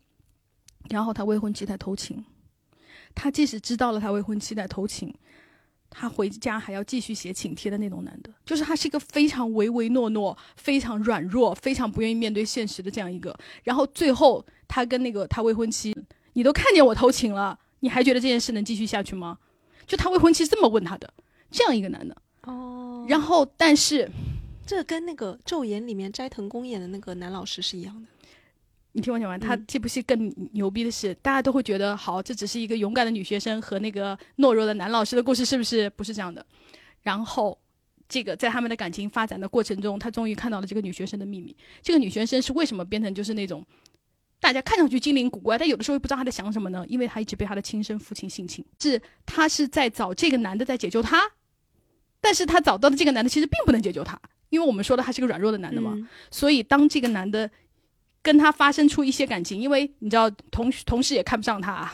[0.91, 2.25] 然后他未婚妻在偷情，
[3.15, 5.15] 他即使知道了他未婚妻在偷情。
[5.91, 13.37] 他回家还要继续写请帖的那种男的，就是他是一个非常唯唯诺诺、非常软弱、非常不愿意面对现实的这样一个。
[13.65, 15.97] 然后最后他跟那个他未婚妻，
[16.35, 19.39] 你都看见我偷情了，你还觉得这件事能继续下去吗？
[19.87, 21.13] 就他未婚妻这么问他的，
[21.51, 22.17] 这样一个男的。
[22.43, 23.07] 哦。
[23.09, 24.11] 然后，但是
[24.67, 28.09] 这跟那个《昼颜》里面斋藤工演的那个男老师是一样的。
[28.99, 35.89] 你听我讲完，他这部戏更牛逼的是，大家都会觉得好，这只是一个勇敢的女学生和那个懦弱的男老师的故事，是不是？
[35.91, 36.45] 不是这样的。
[37.03, 37.57] 然后，
[38.09, 41.57] 这个在他们的感情发展的过程中，他终于看到了这个女学生的秘密。
[41.81, 43.65] 这个女学生是为什么变成就是那种
[44.41, 46.85] 大家看上去精灵古怪，但有的时候又不知道她在想什么呢？
[46.89, 51.23] 因为她一直被她的亲生父亲性侵，是她是在找这个男的在解救她，
[52.21, 55.97] 但是她找到的这个男的其实并不能解救她，因为我们说的他是个软弱的男的嘛。
[56.33, 57.49] 所以当这个男的。
[58.29, 61.91] 跟他发生出一些感情，因为你知道，同同事也看不上他，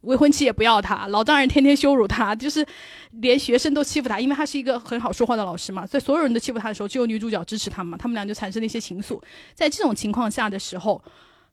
[0.00, 2.66] 未婚妻也不要他，老丈人天天羞辱他，就是
[3.12, 5.86] 连学生都欺负他，因为他是一个很好说话的老师嘛。
[5.86, 9.22] 所以所有人都欺负他的时候，只有女主角支持他嘛，他们俩就产生了一些情愫。
[9.54, 11.00] 在这种情况下的时候，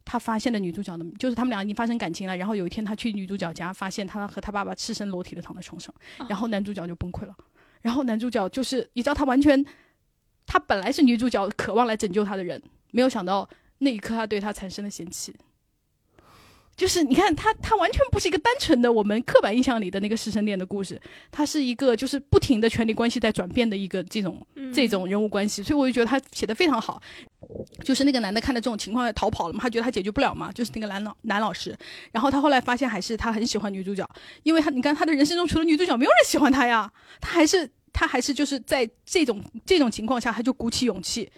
[0.04, 2.36] 他发现了女主角的，就是他们俩已经发生感情了。
[2.36, 5.94] 然后有一天，他去女主角家，发现他和他爸爸赤身裸体的躺在床上，
[6.28, 7.36] 然后男主角就崩溃了。
[7.84, 9.64] 然后男主角就是，你知道，他完全，
[10.48, 13.48] 他本来是女主角渴望来拯救他的人，没有想到。
[13.84, 15.34] 那一刻，他对他产生了嫌弃，
[16.76, 21.00] 就是你看他，他完全不是一个单纯的我们刻板印象里的那个师生恋的故事，
[21.32, 27.02] 他是一个就是不停的权力关系在转变的一个这种这种人物关系，所以我就觉得他写的非常好。
[27.84, 31.78] 就是那个男的看到这种情况要逃跑了嘛，他觉得他解决不了嘛，就是那个男老男老师，
[32.12, 34.10] 然后他后来发现还是他很喜欢女主角，
[34.44, 41.30] 因为他你看他的人生中除了女主角没有人喜欢他呀，他还是他还是就是在这种这种情况下，他就鼓起勇气。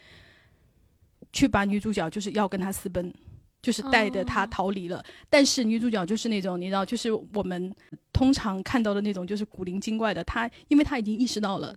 [1.35, 3.13] 去把女主角就是要跟他私奔，
[3.61, 5.03] 就是带着他逃离了。
[5.29, 7.69] 但是女主角就是那种你知道，就是我们
[8.13, 10.23] 通常看到的那种，就是古灵精怪的。
[10.23, 11.75] 她因为她已经意识到了，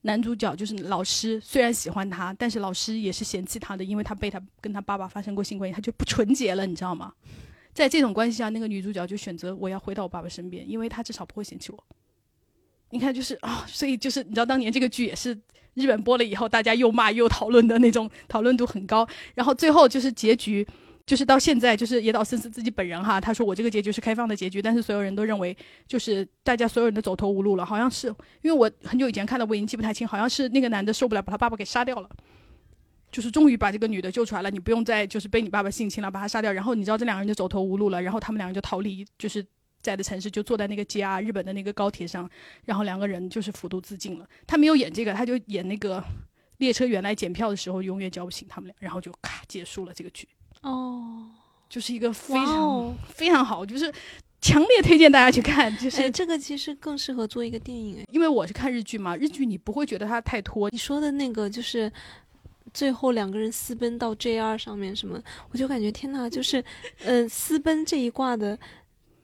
[0.00, 7.14] 男主角就是老师，虽然喜欢她，但是老师也是嫌弃她的，因为她被他跟他爸爸发生过性关系，她就不纯洁了，你知道吗？
[7.72, 11.84] 在这种关系下，那个女主角就选择我要回到我爸爸身边，因为他至少不会嫌弃我。
[12.90, 15.38] 你看，就是啊，所以就是你知道，当年这个剧也是。
[15.76, 19.06] 日本播了以后，大家又骂又讨论的那种，讨论度很高。
[19.34, 20.66] 然后最后就是结局，
[21.04, 25.54] 就是到现在，就是野岛伸司自己本人哈，他说我这个结局是开放的结局，但是所有人都认为
[25.86, 27.64] 就是大家所有人都走投无路了。
[27.64, 28.08] 好像是
[28.40, 32.08] 因为我很久以前看的，我已经记不太清，好像是那个男的受不了，把他爸爸给杀掉了，
[33.12, 36.50] 就是终于把这个女的救出来了，你不用再就是被你爸爸性侵了，把他杀掉。
[36.52, 39.44] 然后你知道这两个人就走投无路了，然后他们两个人就逃离，就是。
[39.86, 42.28] 在的城市就坐在那个 JR 日本的那个高铁上，
[42.64, 44.28] 然后两个人就是服毒自尽了。
[44.44, 46.02] 他没有演这个，他就演那个
[46.58, 50.28] 列车员来检票的时候，永远叫不醒他们俩，然后就咔结束了这个剧。
[50.62, 51.30] 哦，
[51.68, 53.92] 就是一个非常非常好，就是
[54.40, 55.74] 强烈推荐大家去看。
[55.78, 58.04] 就是、哎，这个其实更适合做一个电影哎。
[58.10, 60.68] 因为我是看日剧嘛，日剧你不会觉得它太拖。
[60.70, 61.92] 你说的那个就是。
[62.74, 65.18] 最后两个人私奔到 JR 上面什么，
[65.50, 66.62] 我就感觉天呐，就是，
[67.04, 68.58] 呃，私奔这一挂的，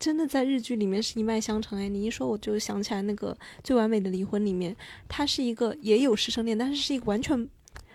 [0.02, 1.88] 真的在日剧里面是一脉相承哎。
[1.88, 4.74] 你一说我就想起来那个《最完美的离婚》里面，
[5.08, 7.48] 他是一个也有师生恋，但是是一个完全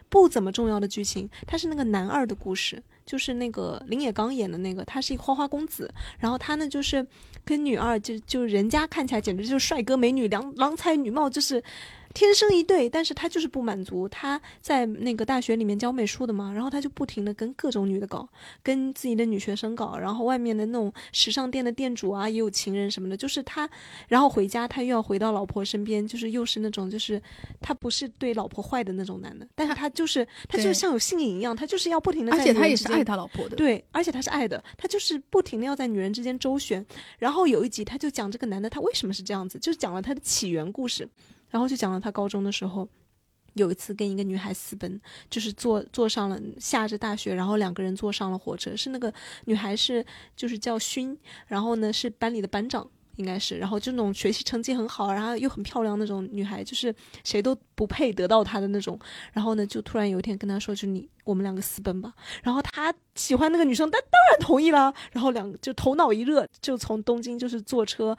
[0.08, 1.30] 不怎么重要的剧情。
[1.46, 7.06] 他是那个男二的故事，就是那个林野刚演的那个，他是一个花花公子，然后他呢就是
[7.44, 11.62] 跟女二就就人家看起来简直就是帅哥美女，郎郎才女貌，就是。
[12.18, 14.10] 天生一对，但是他就是不满足。
[14.10, 18.28] 他在那个大学里面教美术的嘛，然后他就不停的跟各种女的搞，
[18.64, 23.16] 跟自己的女学生搞，然后外面的那种时尚店的店主啊，也有情人什么的。
[23.16, 23.70] 就是他，
[24.08, 27.22] 然后回家他又要回到老婆身边，就是又是那种就是
[27.62, 36.84] 他不是对老婆坏的那种男的，但是他就是他就像有性瘾一样，他就是要不停的，而且他也是爱他老婆的，对，而且他是爱的，他就是不停的要在女人之间周旋。
[37.20, 41.08] 然后有一集他就讲这个男的他为什么是这样子，就是讲了他的起源故事。
[41.50, 42.88] 然后就讲了他高中的时候，
[43.54, 49.12] 有一次跟一个女孩私奔，就是坐坐上了下着大雪，然后两个人坐上了火车，是那个
[49.46, 50.06] 女孩是
[50.36, 59.00] 就是叫勋，然后呢是班里的班长应该是，然后就那种学习成绩很好，然后又很漂亮那种女孩，就是谁都不配得到她的那种。
[59.34, 62.14] 然后呢就突然有一天跟他说，就你我们两个私奔吧。
[62.44, 64.94] 然后他喜欢那个女生，但当然同意了。
[65.12, 68.16] 然后两就头脑一热，就从东京就是坐车。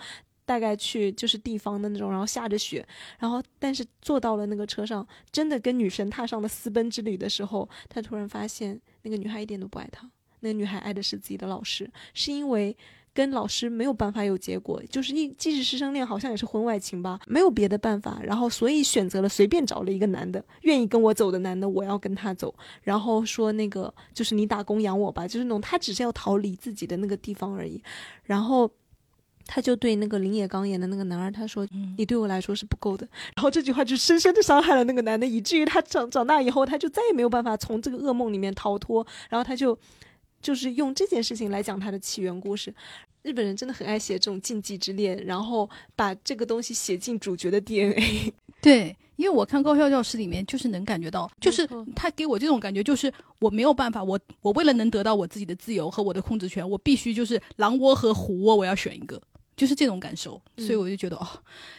[0.48, 2.82] 大概去就是地方的那种，然后下着雪，
[3.18, 12.74] 然后但是坐到了那个车上，真的跟女神踏上了私奔之旅的时候，他突然发现那个女孩一点都不爱他，那个女孩爱的是自己的老师，是因为
[13.12, 27.82] 跟老师没有办法有结果，就是一即使师生恋，好像也是婚外情吧，没有别的办法，然后所以选择了随便找了一个男的，愿意跟我走的男的，我要跟他走，然后说那个就是你打工养我吧，就是那种他只是要逃离自己的那个地方而已，
[28.24, 28.70] 然后。
[29.48, 39.04] 他就对那个林野刚演的那个男二，他说：“你对我来说是不够的。”然后这句话就深深的伤害了那个男的，以至于他长长大以后，他就再也没有办法从这个噩梦里面逃脱。
[39.30, 39.76] 然后他就
[40.42, 42.72] 就是用这件事情来讲他的起源故事。
[43.22, 48.32] 日本人真的很爱写这种禁忌之恋，然后把这个东西写进主角的 DNA。
[48.60, 59.20] 对，因为我看《高校教师》里面，就是能感觉到，就是他给我这种感觉，就是我没有办法，我我为了能得到我自己的自由和我的控制权，我必须就是狼窝和虎窝，我要选一个。
[59.58, 61.26] 就是这种感受，所以我就觉得、哦，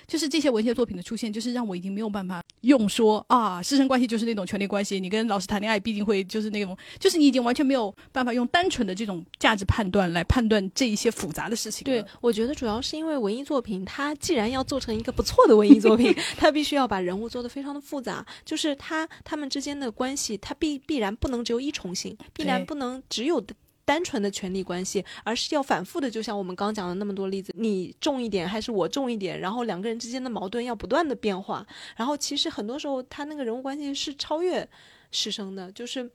[0.06, 11.86] 就是这些文学作品的出现，就是让我已经没有办法用说啊，师生关系就是那种权力关系，你跟老师谈恋爱必定会就是那种，就是你已经完全没有办法用单纯的这种价值判断来判断这一些复杂的事情。
[11.86, 23.42] 对，我觉得主要是因为文艺作品，它既然要做成一个不错的文艺作品， 它必须要把人物做得非常的复杂，就是他他们之间的关系，它必必然不能只有一重性，必然不能只有。
[23.90, 34.70] 单纯的权利关系，而是要反复的，就像我们刚讲的那么多例子，你重一点还是我重一点，然后两个人之间的矛盾要不断的变化，然后其实很多时候他那个人物关系是超越
[35.10, 36.08] 师生的，就是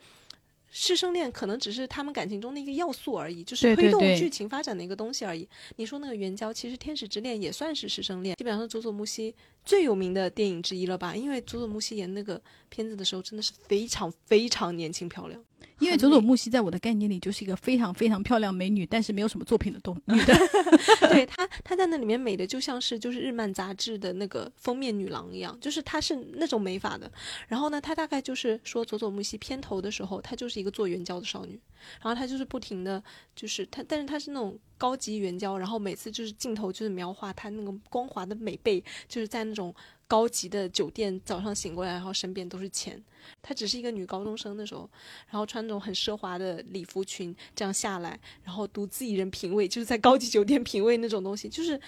[0.71, 5.49] 师生恋可能只是他们感情中的一个要素而已，就是推动剧情发展的一个东西而已。
[5.75, 9.35] 你说那个援交，其实天使之恋也算是师生恋，基本上是佐佐木希
[9.65, 11.17] 最有名的电影之一了吧？
[11.17, 15.43] 因为佐佐木希演那个片子的时候，真的是非常非常年轻漂亮。
[15.79, 20.35] 因为佐佐木希在我的概念里就是一个非常非常漂亮美女，但是没有什么作品的动 女的。
[21.11, 27.11] 对她，她在那里面美的就像是就是日漫杂志的那个封面女郎一样，就是她是那种美法的。
[27.49, 31.61] 然后呢，她大概就是说佐佐木希片头的时候，她就是一个做援交的少女，
[32.01, 33.03] 然后她就是不停的
[33.37, 39.75] 就是她，但是她是那种高级援交，然后每次就是镜头就是描画她那个光滑的美背，就是在那种。
[40.07, 43.03] 高级的酒店，早上醒过来，然后身边都是钱。
[43.41, 44.89] 她只是一个女高中生的时候，
[45.29, 51.49] 然后穿那种很奢华的礼服裙，这样下来，然后独自一人品味，就是在高级酒店品味那种东西。
[51.49, 51.81] 就是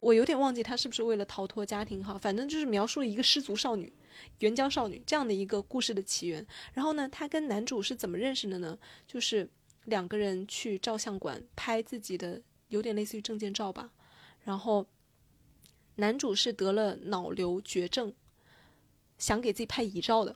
[0.00, 3.92] 我有点忘记她是不是为了逃脱家庭哈，反正就是描述一个失足少女、
[4.40, 6.44] 援交少女这样的一个故事的起源。
[6.72, 8.76] 然后呢，她跟男主是怎么认识的呢？
[9.06, 9.48] 就是
[9.84, 13.90] 两个人去照相馆拍自己的，有点类似于证件照吧，
[14.44, 14.84] 然后。
[16.00, 18.12] 男主是得了脑瘤绝症，
[19.18, 20.34] 想给自己拍遗照的，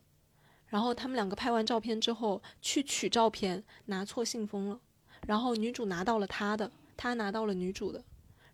[0.66, 4.78] 然后他们两个拍完照片之后去取照片，拿错信封了，
[5.26, 8.04] 然后女主拿到了他的，他拿到了女主的，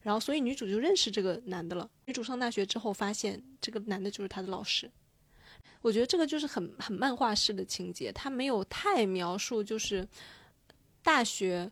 [0.00, 1.90] 然后所以女主就认识这个男的了。
[2.06, 4.88] 女主上大学之后发现这个男的就是她的老师，
[5.82, 10.06] 我觉得这个就是很很漫画式的情节，他没有太描述就是
[11.02, 11.68] 大学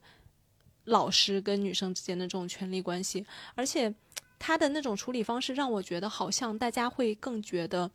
[0.87, 3.25] 老师跟女生之间的这种权力关系，
[3.55, 3.95] 而且。
[4.39, 7.91] 他的那种处理方式让我觉得，好像大家会更觉得，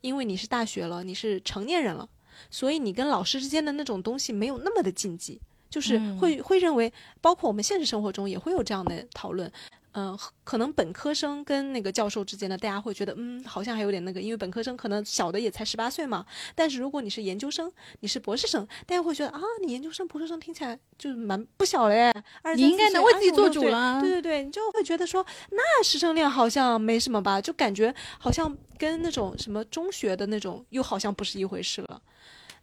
[0.00, 2.08] 因为你是大学了，你是成年人了，
[2.50, 9.50] 所以你跟老师之间的那种东西没有那么的禁忌，就是嗯会、会认为，包括我们现实生活中也会有这样的讨论。
[9.98, 16.26] 嗯、可能本科生跟那个教授之间呢，大家会觉得，嗯，好像还有点那个，因为本科生可能小的也才十八岁嘛。
[16.54, 23.64] 但是如果你是研究生，你是博士生，大家会觉得啊，你研究生、博士生听起来就蛮不小嘞，二十你应该能为自己做主。
[23.68, 23.98] 了。
[24.02, 32.02] 对对对，你就会觉得说，那师生恋好像没什么吧，就感觉好像跟那种什么中学的那种又好像不是一回事了。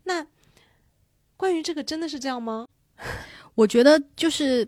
[0.04, 0.24] 那
[1.36, 2.68] 关于这个真的是这样吗？
[3.56, 4.68] 我觉得就是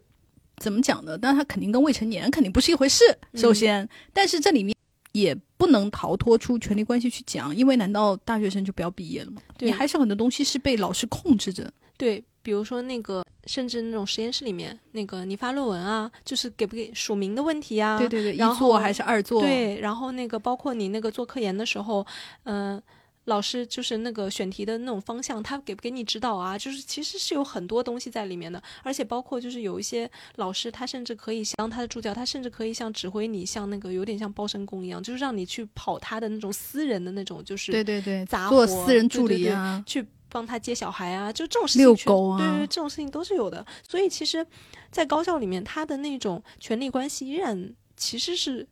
[0.57, 1.17] 怎么讲呢？
[1.17, 3.03] 但是他肯定跟未成年肯定不是一回事。
[3.33, 4.75] 嗯首先，但是这里面
[5.11, 9.41] 也不能逃脱出权力关系去讲，因为难道大学生就不要毕业了吗？
[9.57, 11.71] 对你还是有很多东西是被老师控制着。
[11.97, 22.05] 对，比如说那个，甚至那种实验室里面，那个你发论文啊，就是给不给署名的问题啊，对对对，一然后做还是二做？，对，然后那个包括你那个做科研的时候，
[22.43, 22.81] 嗯、
[23.25, 26.57] 老师就是那个选题的那种方向，他给不给你指导啊？
[26.57, 43.65] 就是其实是有很多东西在里面的，而且包括就是有一些老师，他甚至可以像他的助教，他甚至可以像指挥你，像那个有点像包身工一样，就是让你去跑他的那种私人的那种，就是对对对，杂做活私人助对对对理啊，去帮他接小孩啊，就这种事情遛狗啊对对对，这种事情都是有的。
[43.87, 44.45] 所以其实，
[44.91, 48.67] 在高校里面，他的那种权力关系依然其实是对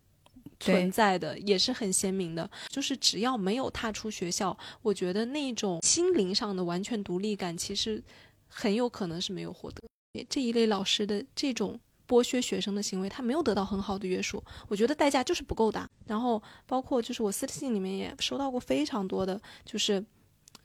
[0.71, 2.49] 存在的，也是很鲜明的。
[2.67, 8.03] 就是只要没有踏出学校，我觉得那种心灵上的完全独立感，其实
[8.47, 9.81] 很有可能是没有获得。
[10.29, 11.79] 这一类老师的这种。
[12.05, 15.89] 剥削学生的行为，他没有得到很好的约束，我觉得代价就是不够大。
[16.05, 20.03] 然后包括就是我私信里面也收到过非常多的，就是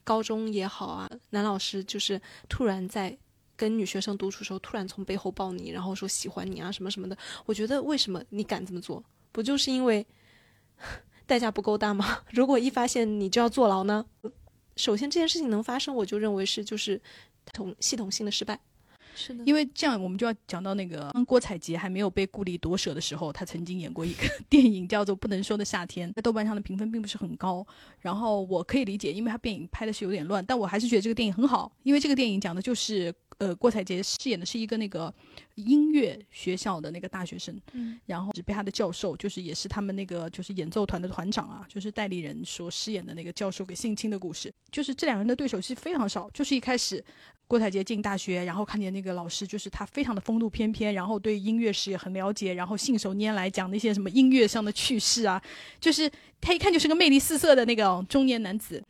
[0.03, 3.17] 高中也好啊，男老师就是突然在
[3.57, 7.17] 跟女学生独处的时候，突然从背后抱你，然后说喜欢你啊什么什么的。
[7.47, 9.03] 我觉得为什么你敢这么做？
[9.39, 10.05] 不就是因为
[11.25, 12.19] 代价不够大吗？
[12.35, 14.05] 如果一发现你就要坐牢呢？
[14.75, 17.01] 首先这件事情能发生，我就认为是就是
[17.53, 18.59] 统系统性的失败。
[19.15, 27.65] 是的，因为这样我们就要讲到那个当郭采洁还没有被顾里夺舍的时候，她曾经演过一个 电影叫做《不能说的夏天》，在豆瓣上的评分并不是很高。
[28.01, 35.13] 然后我可以理解，因为她电影拍的是有点乱，但我还是觉得这个电影很好，因为这个电影讲的就是呃郭采洁饰演的是一个那个
[35.55, 44.53] 音乐学校的那个大学生，嗯然后是被他的教授，就是也是他们那个就是演奏团的团长啊，就是代理人所饰演的那个教授给性侵的故事。
[44.71, 47.03] 就是这两个人的对手戏非常少，就是一开始
[47.47, 55.43] 郭采洁进大学，然后看见那个老师，就是他非常的风度翩翩，然后对音乐史也很了解，然后信手拈来讲那些什么音乐上的趣事啊，
[55.81, 56.11] 就是
[56.41, 58.83] 他一看就是个魅力四射的那个中年男子。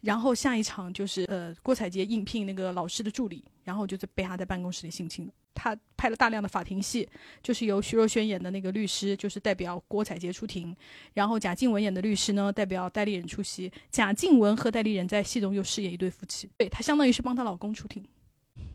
[0.00, 5.32] 然后下一场就是呃，郭采洁应聘那个老师的助理，然后就是被他在办公室里性侵了。
[5.54, 7.08] 他拍了大量的法庭戏，
[7.42, 10.72] 就是由徐若瑄演的那个律师，就是代表郭采洁出庭，
[11.14, 13.68] 然后贾静雯演的律师呢，代表代理人出席。
[13.90, 18.04] 贾静雯和代理人在戏中又饰演一对夫妻，对她相当于是帮她老公出庭。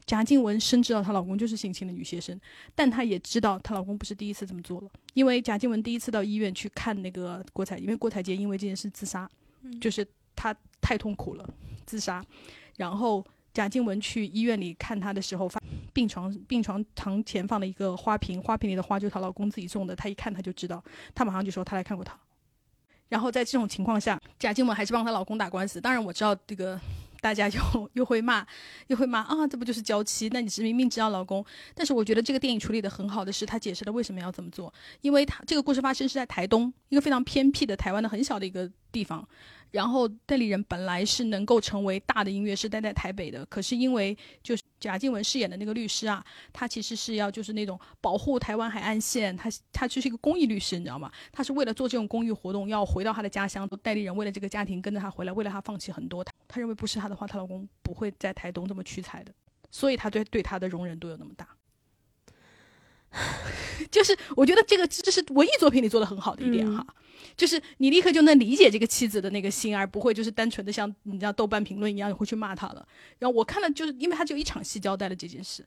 [0.05, 2.37] 贾静雯深知道她老公就是性侵的女学生，
[2.75, 9.29] 但她也知道她老公不是第一次这么做了，因为贾静雯第一次到医院去看那个郭采，因为郭采洁因为这件事自杀，
[9.61, 10.05] 嗯就是
[10.35, 11.49] 她太痛苦了，
[11.85, 12.23] 自杀。
[12.77, 13.23] 然后
[13.53, 15.61] 贾静雯去医院里看她的时候，发
[15.93, 22.17] 病床病床床前放了一个花瓶，花瓶里的花就是她老公自己种的，她一看她就知道，她马上就说她来看过他。
[23.09, 25.79] 然后在这种情况下，贾静雯还是帮她老公打官司。
[25.79, 26.79] 当然我知道这个
[27.21, 28.43] 大家 又又会骂，
[28.87, 30.27] 又会骂啊，这不就是娇妻？
[30.29, 31.45] 那你是明明知道老公。
[31.75, 39.27] 但是我觉得这个电影处理的很好的是，他解释了为什么要这么做，因为他这个故事发生是在台东一个非常偏僻的台湾的很小的一个地方。
[39.73, 51.11] 然后代理人本来是能够成为大的音乐师，待在台北的，可是因为就是贾静雯饰演的那个律师啊，他其实是要就是那种保护台湾海岸线，他他就是一个公益律师，你知道吗？
[51.31, 53.67] 他是为了做这种公益活动，要回到他的家乡。
[53.81, 56.23] 代理人为了这个家庭跟着他回来，为了他放弃很多。
[56.23, 59.33] 他他认为不是他的话，她老公不会在台东这么屈才的，
[59.71, 61.47] 所以他对对他的容忍度有那么大。
[63.91, 66.85] 就是我觉得这个这是文艺作品里做的很好的一点哈，
[67.37, 72.85] 就是你立刻就能理解这个妻子的那个心，而不会就是单纯的像你知道豆瓣评论一样会去骂他了。
[73.19, 75.63] 然后我看了，就是因为他只有一场戏交代了这件事，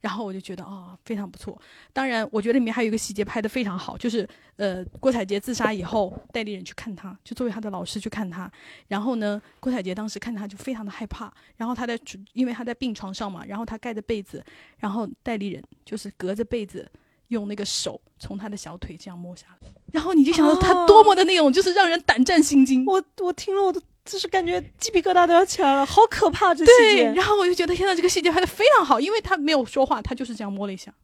[0.00, 1.60] 然后我就觉得啊、哦、非常不错。
[1.92, 8.50] 当然，我觉得里面还有一个细节拍得非常好，就是呃郭采洁自杀以后，代理人去看他，就作为他的老师去看他。
[8.88, 11.98] 然后呢，郭采洁当时看他就非常的害怕，然后他在
[12.32, 14.44] 因为他在病床上嘛，然后他盖着被子，
[14.78, 16.90] 然后代理人就是隔着被子。
[17.30, 22.84] 用那个手从他的小腿这样摸下来，然后你就想到他多么的那种，就是让人胆战心惊。
[22.86, 27.12] 我我听了，我都就是感觉鸡皮疙瘩都要起来了，好可怕这细节。
[27.12, 30.94] 然后我就觉得现在，这个细节拍的非常好，因为他没有说话，他就是这样摸了一下，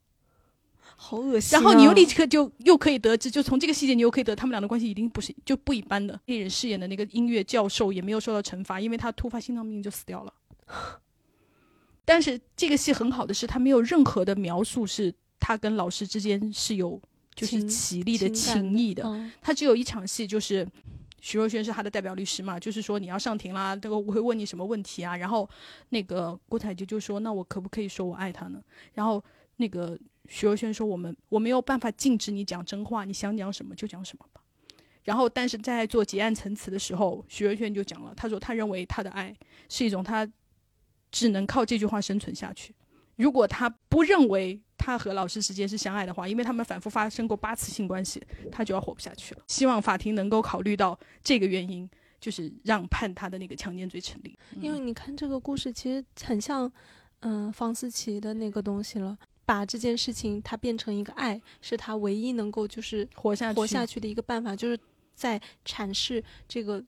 [0.97, 1.61] 好恶心、啊。
[1.61, 6.19] 然后你又立刻就又可以得知，就从这个细节你又可以得他们俩的关系一定不是就不一般的。
[6.27, 10.33] 猎人饰演的那个音乐教授也没有受到惩罚，因为他突发心脏病就死掉了。
[12.05, 17.01] 但是这个戏很好的是，他没有任何的描述是他跟老师之间是有
[17.35, 19.05] 就是情起立的情谊的。
[19.05, 20.67] 嗯他只有一场戏，就是
[21.23, 25.17] 徐若瑄是他的代表律师嘛，就是说你要上庭啦，这个我会问你什么问题啊？
[25.17, 25.49] 然后
[25.91, 28.61] 那个郭采洁就说：“那我可不可以说我爱他呢？”
[28.93, 29.25] 然后
[29.57, 29.97] 那个
[30.29, 34.43] 徐若瑄说：“我们我没有办法禁止你讲真话，你想讲什么就讲什么吧。”
[35.05, 39.33] 然后，但是在做结案陈词的时候，徐若瑄就讲了，她说她认为她的爱
[39.69, 40.29] 是一种她
[41.13, 42.75] 只能靠这句话生存下去。
[43.17, 49.43] 如果他不认为他和老师之间是相爱的话，因为他们反复发生过八次性关系，他就要活不下去了。
[49.49, 51.89] 希望法庭能够考虑到这个原因，
[52.21, 54.39] 就是让判他的那个强奸罪成立。
[54.61, 56.71] 因为你看这个故事其实很像，
[57.21, 59.17] 嗯、房思琪的那个东西了。
[59.45, 64.79] 把这件事情它变成一个爱，是他唯一能够就是活下去，活下去的一个办法，就是
[65.17, 66.83] 在阐释这个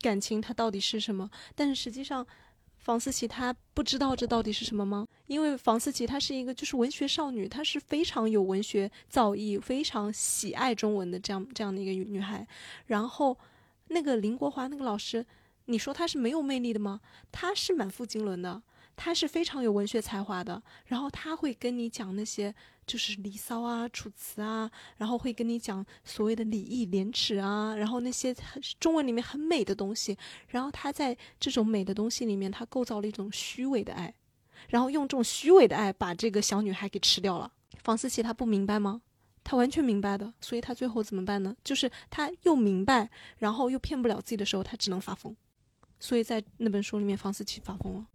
[0.00, 1.30] 感情它到底是什么。
[1.54, 2.26] 但是实际上，
[2.82, 5.06] 房思琪她不知道这到底是什么吗？
[5.26, 12.46] 因为房思琪她是一个就是文学少女，她是非常有文学造诣、非常喜爱中文的这样这样的一个女孩。
[12.86, 13.38] 然后
[13.88, 15.24] 那个林国华那个老师，
[15.66, 17.00] 你说她是没有魅力的吗？
[17.30, 18.60] 她是满腹经纶的。
[18.94, 22.54] 她是非常有文学才华的，然后她会跟你讲那些
[22.92, 28.36] 就是《离骚》啊、《楚辞》啊，然后会跟你讲所谓的礼义廉耻啊，然后那些
[28.78, 30.14] 中文里面很美的东西，
[30.48, 34.12] 然后他在这种美的东西里面，他构造了一种虚伪的爱，
[34.68, 37.50] 然后用这种虚伪的爱把这个小女孩给吃掉了。
[37.82, 39.00] 房思琪她不明白吗？
[39.42, 41.56] 她完全明白的，所以她最后怎么办呢？
[41.64, 45.34] 就是他又明白，然后又骗不了自己的时候，他只能发疯。
[45.98, 48.06] 所以在那本书里面，房思琪发疯了。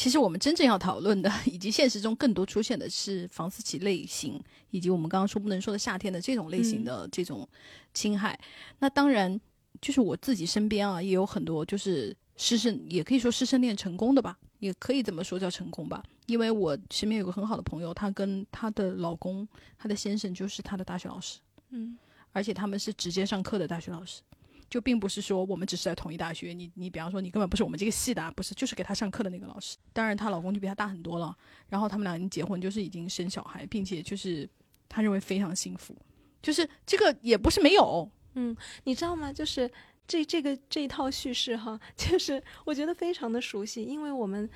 [0.00, 7.46] 其实我们真正要讨论的，以及现实中更多出现的是房思琪类型，以及我们刚刚说不能说的夏天的这种类型的这种
[7.92, 8.40] 侵害。
[8.78, 9.38] 那当然，
[9.78, 16.02] 就是我自己身边啊，也有很多就是师生，也可以说师生恋成功的吧，也可以这么说叫成功吧。
[16.24, 19.46] 因为我身边有个很好的朋友，她跟她的老公，
[19.76, 21.40] 她的先生就是她的大学老师，
[21.72, 21.98] 嗯
[22.32, 24.22] 而且他们是直接上课的大学老师。
[24.70, 29.76] 就并不是说我们只是在同一大学，你你比方说你根本不是我们这个系的啊，不是，就是给她上课的那个老师。
[29.92, 31.36] 当然，她老公就比她大很多了，
[31.68, 34.48] 然后他们俩已经结婚，就是已经生小孩，并且就是
[34.88, 35.94] 她认为非常幸福。
[36.40, 39.32] 就是这个也不是没有，嗯，你知道吗？
[39.32, 39.70] 就是
[40.06, 44.48] 这这个这一套叙事哈， 就是我觉得非常的熟悉，因为我们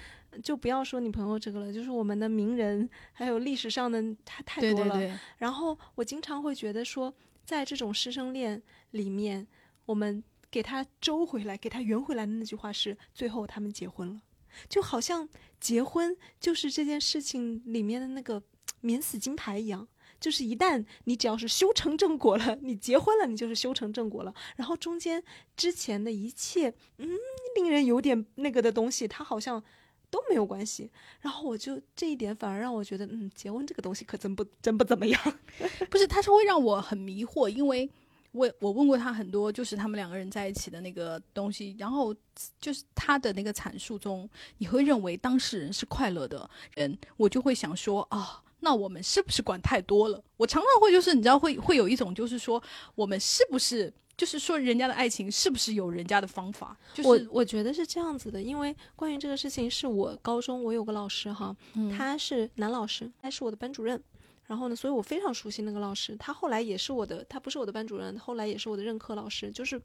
[0.42, 4.94] 就不要说你朋友这个了，就是我们的名人，还有历史上的太太多了。
[4.94, 7.12] 对对对，然后我经常会觉得说，
[7.44, 8.62] 在这种师生恋
[8.92, 9.46] 里面，
[9.86, 14.20] 我们给他周回来、给他圆回来的那句话是：最后他们结婚了，
[14.68, 15.28] 就好像
[15.60, 18.42] 结婚就是这件事情里面的那个
[18.80, 19.88] 免死金牌一样。
[20.20, 24.32] 就是一旦你只要是修成正果了，你结婚了，你就是修成正果了。
[24.56, 25.22] 然后中间
[25.54, 27.10] 之前的一切，嗯，
[27.56, 29.62] 令人有点那个的东西，它好像
[30.08, 30.90] 都没有关系。
[31.20, 35.20] 然后我就这一点反而让我觉得，嗯，结婚这个东西可真不真不怎么样。
[35.90, 37.90] 不是，他是会让我很迷惑，因为
[38.34, 42.14] 我我问过他很多，就是他们两个人在一起的那个东西，然后
[42.60, 44.28] 就是他的那个阐述中，
[44.58, 48.42] 你会认为当事人是快乐的人，我就会想说啊。
[48.60, 50.24] 那我们是不是管太多了？
[50.38, 52.62] 我常常会就是你知道会会有一种就是说，
[52.94, 56.74] 我们是不是就是说人家的爱情是不是有人家的方法？
[56.94, 64.02] 就是我我觉得是这样子的，因为关于这个事情，是我高中我有个老师哈，嗯他是男老师，他是我的班主任。
[64.46, 69.80] 然后呢，所以我非常熟悉那个老师，他后来也是我的，他不是我的班主任，后来也是我的任课老师，就是，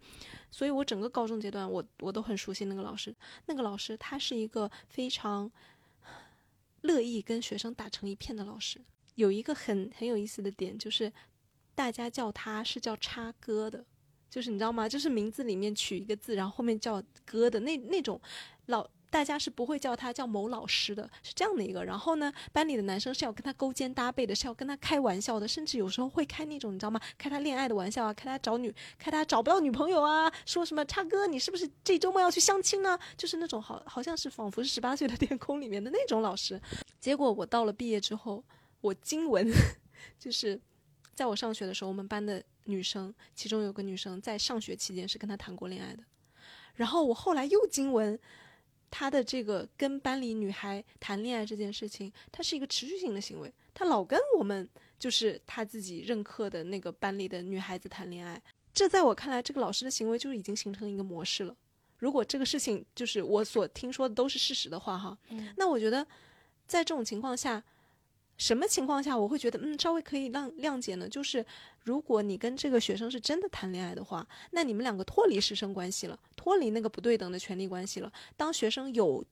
[0.51, 3.16] 所以我整个高中阶段，我我都很熟悉那个老师。
[3.45, 5.49] 那个老师他是一个非常
[6.82, 8.82] 乐意跟学生打成一片的老师。
[9.16, 11.12] 有一个很很有意思的点，就是
[11.74, 13.86] 大家叫他是叫叉哥的，
[14.30, 14.89] 就是你知道吗？
[14.89, 18.20] 就是名字里面取一个字，然后后面叫哥的那那种
[18.66, 18.86] 老。
[19.10, 21.84] 大家是不会叫他叫某老师的，是这样的一个。
[21.84, 26.99] 然后呢，班里的男生是要跟他勾肩搭背的，是要跟他开玩笑的，甚至有时候会开那种你知道吗？
[27.18, 32.97] 开他恋爱的玩笑啊，开他找女，开他找不到女朋友啊，说什么叉哥，你是不是这周末要去相亲呢？
[33.18, 36.62] 就是那种好好像是仿佛是十八岁的天空里面的那种老师。
[36.99, 38.43] 结果我到了毕业之后，
[38.82, 39.51] 我惊闻，
[40.20, 40.60] 就是
[41.16, 46.03] 在我上学的时候，我们班的女生，其中有个女生在上学期间是跟他谈过恋爱的。
[46.76, 48.20] 然后我后来又惊闻。
[48.91, 53.53] 他的这个跟班里女孩谈恋爱这件事情，他是一个持续性的行为。
[53.73, 54.67] 他老跟我们
[54.97, 58.41] 就是他自己任课的那个班里的女孩子谈恋爱，
[58.73, 61.55] 这在我看来，这个老师的行为就已经形成一个模式了。
[61.97, 66.05] 如果这个事情就是我所听说的都是事实的话，哈，嗯那我觉得
[66.65, 67.63] 在这种情况下，
[68.39, 71.07] 什么情况下我会觉得嗯稍微可以谅谅解呢？
[71.07, 71.45] 就是
[71.83, 78.11] 如果你跟这个学生是真的谈恋爱的话，那你们两个脱离师生关系了，脱离那个不对等的权利关系了。
[78.37, 79.23] 当学生有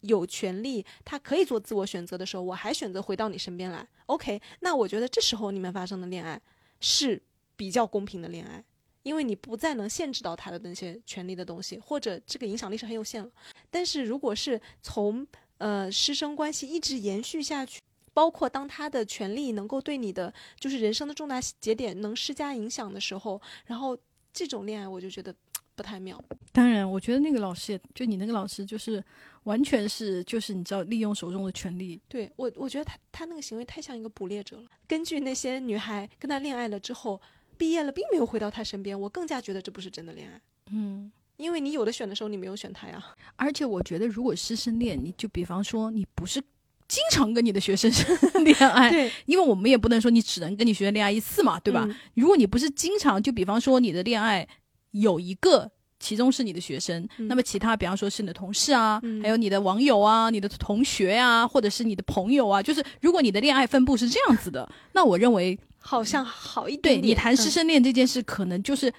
[0.00, 3.86] 有权利，他可以做自我选择的时候，我还选择回到你身边来。
[4.06, 6.40] OK，那我觉得这时候你们发生的恋爱
[6.80, 7.22] 是
[7.54, 8.64] 比较公平的恋爱，
[9.04, 13.30] 因为你不再能限制到他的那些权利的东西，或者这个影响力是很有限了。
[13.70, 15.24] 但是如果是从
[15.58, 17.80] 呃师生关系一直延续下去，
[18.16, 23.94] 包括当他的权利能够对你的就是人生的重大节点能施加影响的时候，然后
[24.32, 25.34] 这种恋爱我就觉得
[25.74, 26.18] 不太妙。
[26.50, 29.04] 当然，我觉得那个老师也就你那个老师就是
[29.42, 32.00] 完全是就是你知道利用手中的权利。
[32.08, 34.64] 对我，我觉得他他那个行为太像一个捕猎者了。
[34.88, 37.20] 根据那些女孩跟他恋爱了之后，
[37.58, 40.40] 毕业了并没有回到他身边，我更加觉得这不是真的恋爱。
[40.70, 43.14] 嗯，因为你有的选的时候，你没有选他呀。
[43.36, 46.42] 而且我觉得，如果师生恋，你就比方说你不是
[46.88, 47.90] 经常跟你的学生
[48.44, 51.84] 恋爱，对，因为我们也不能说你只能跟你学生恋爱一次嘛，对吧？
[51.88, 54.46] 嗯如果你不是经常，就比方说你的恋爱
[54.92, 55.70] 有一个。
[55.98, 67.00] 其中是你的学生，嗯那么其他，比方说是你的同事啊，嗯还有你的网友啊、你的同学啊，或者是你的朋友啊，就是如果你的恋爱分布是这样子的，那我认为好像好一点点。
[67.00, 68.92] 对你谈师嗯生恋这件事，可能就是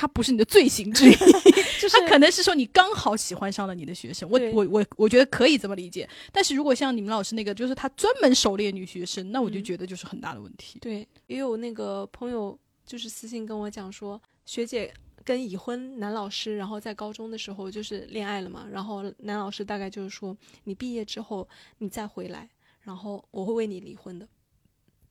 [0.00, 1.12] 它不是你的罪行之一，
[1.80, 6.08] 就是他可能是说你刚好喜欢上了你的学生，我我我我觉得可以这么理解。
[6.30, 10.78] 但是如果像你们老师那个，就是他专门狩猎女学生，那我就嗯觉得就是很大的问题。
[10.78, 14.94] 对，也有那个朋友就是私信跟我讲说，学姐
[15.24, 22.48] 跟已婚男老师，然后在高中的时候就是恋爱了嘛，然后男老师大概就是说，你毕业之后你再回来，
[22.82, 24.28] 然后我会为你离婚的。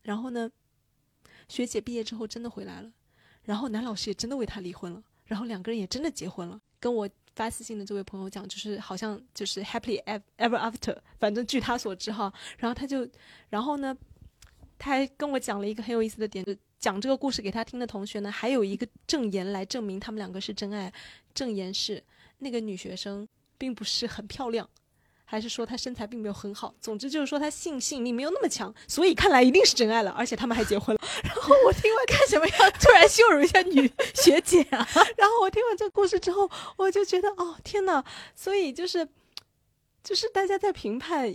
[0.04, 0.50] 然后呢，
[1.50, 2.90] 学姐毕业之后真的回来了，
[3.48, 6.60] 然后男老师也真的为她离婚了，然后两个人也真的结婚了。
[6.82, 13.08] 跟我发私信的这位朋友讲，就是好像就是 happily ever after，反正据他所知哈，然后他就，
[13.50, 13.96] 然后呢，
[14.78, 20.94] 他还跟我讲了一个很有意思的点，就讲这个故事给他听的同学呢，还有一个证言来证明他们两个是真爱。
[21.34, 22.04] 证言是
[22.40, 23.26] 那个女学生
[23.58, 24.70] 并不是很漂亮，
[25.30, 26.74] 还是说她身材并没有很好。
[26.80, 31.02] 总之就是说她性吸引力没有那么强，所以看来一定是真爱了，而且他们还结婚了。
[31.24, 34.88] 然后我听完干什么要突然羞辱一下女 学姐啊？
[35.18, 38.04] 然后我听完这个故事之后，我就觉得哦天呐，
[38.34, 39.08] 所以就是。
[40.04, 41.30] 就是大家在评判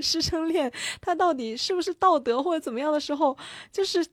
[0.00, 0.70] 师生恋，
[1.00, 3.36] 它到底是不是道德或者怎么样的时候，
[3.72, 4.06] 就是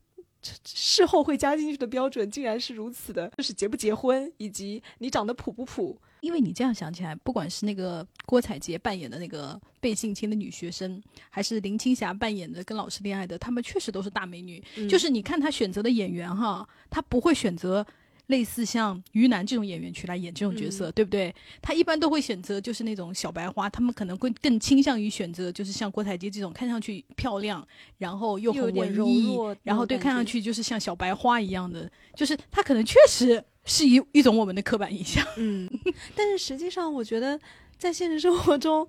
[0.66, 5.96] 事后会加进去的标准，竟然是如此的，就是结不结婚，以及你长得普不普。
[6.24, 14.64] 因为你这样想起来，不管是那个郭采洁扮演的那个被性侵的女学生，还是林青霞扮演的跟老师恋爱的，她们确实都是大美女。
[14.90, 17.86] 就是你看她选择的演员哈，她不会选择
[18.28, 21.34] 类似像于南这种演员去来演这种角色，对不对？
[21.62, 27.66] 他一般都会选择就是那种小白花，他们可能会更倾向于选择就是像郭采洁这种看上去漂亮，
[27.98, 35.26] 然后又很文艺弱，然后对看上去就是像小白花一样的，就是他可能确实是一一种我们的刻板印象。
[35.38, 35.70] 嗯，
[36.16, 37.40] 但是实际上，我觉得
[37.78, 38.88] 在现实生活中，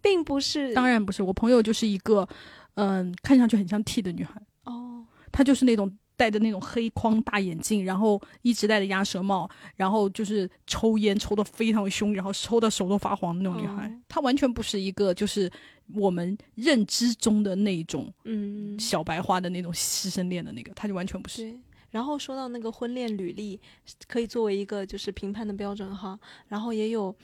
[0.00, 2.26] 并不是当然不是，我朋友就是一个，
[2.74, 13.88] 嗯，看上去很像 T 的女孩，哦，她就是那种戴着那种黑框大眼镜，然后一直戴着鸭舌帽，然后就是抽烟抽的非常凶，然后抽到手都发黄的那种女孩。
[13.88, 15.50] 哦她完全不是一个就是
[15.94, 21.42] 我们认知中的那种嗯，小白花的那种师生恋的那个，她就完全不是。
[21.42, 21.60] 对。
[21.90, 23.58] 然后说到那个婚恋履历，
[24.06, 26.18] 可以作为一个就是评判的标准哈。
[26.48, 27.14] 然后也有，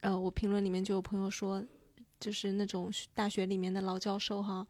[0.00, 1.64] 呃，我评论里面就有朋友说，
[2.20, 4.66] 就是那种大学里面的老教授哈，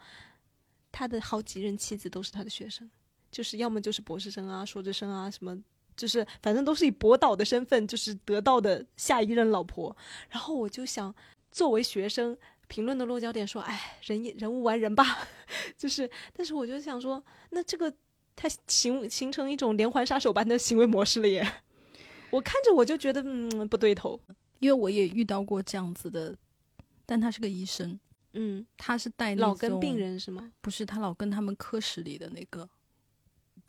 [0.92, 2.88] 他的好几任妻子都是他的学生，
[3.33, 5.61] 就是要么就是博士生啊、硕士生啊什么。
[5.95, 9.95] 就是反正都是以博导的身份，就是得到的下一任老婆。
[10.30, 11.14] 然后我就想，
[11.51, 12.35] 作为学生，
[12.66, 15.05] 评论的落脚点说，哎，人也人无完人吧，
[15.76, 17.93] 就是，但是我就想说，那这个
[18.35, 21.47] 他形形成一种连环杀手般的行为模式了耶。
[22.30, 24.18] 我看着我就觉得，嗯，不对头。
[24.61, 26.35] 因为我也遇到过这样子的，
[27.05, 28.01] 但他是个医生，
[28.33, 30.51] 嗯，他是带老跟病人是吗？
[30.62, 32.66] 不是他老跟他们科室里的那个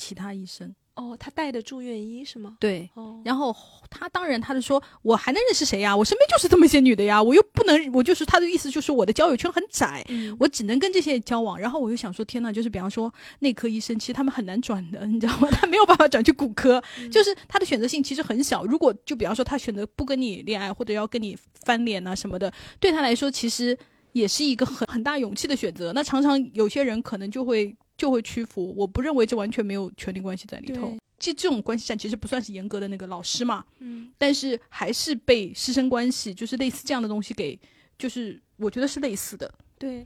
[0.03, 2.57] 其他医生，哦，他带的住院医是吗？
[2.59, 3.55] 对，哦，然后
[3.89, 5.95] 他当然他就说，我还能认识谁呀？
[5.95, 11.57] 我身边就是这么些女的呀，我又不能，我就是他的意思就是我的交友圈很窄，嗯我只能跟这些人交往。
[11.57, 15.47] 然后我又想说，天呐，就是比方说内科医生，其实他们很难转的， 你知道吗？
[15.51, 18.65] 他没有办法转去骨科，就是他的选择性其实很小。
[18.65, 23.77] 如果就比方说他选择不跟你恋爱，或者要跟你翻脸啊什么的，对他来说其实
[24.11, 25.91] 也是一个很很大勇气的选择。
[25.93, 28.73] 那常常有些人可能就会就会屈服。
[28.75, 30.99] 我不认为这完全没有权利关系在里头对。
[31.19, 37.57] 其实这种关系战其实不算是严格的那个老师嘛，嗯但是还是被师生关系，就是类似这样的东西给，
[37.97, 39.49] 就是我觉得是类似的。
[39.79, 40.05] 对，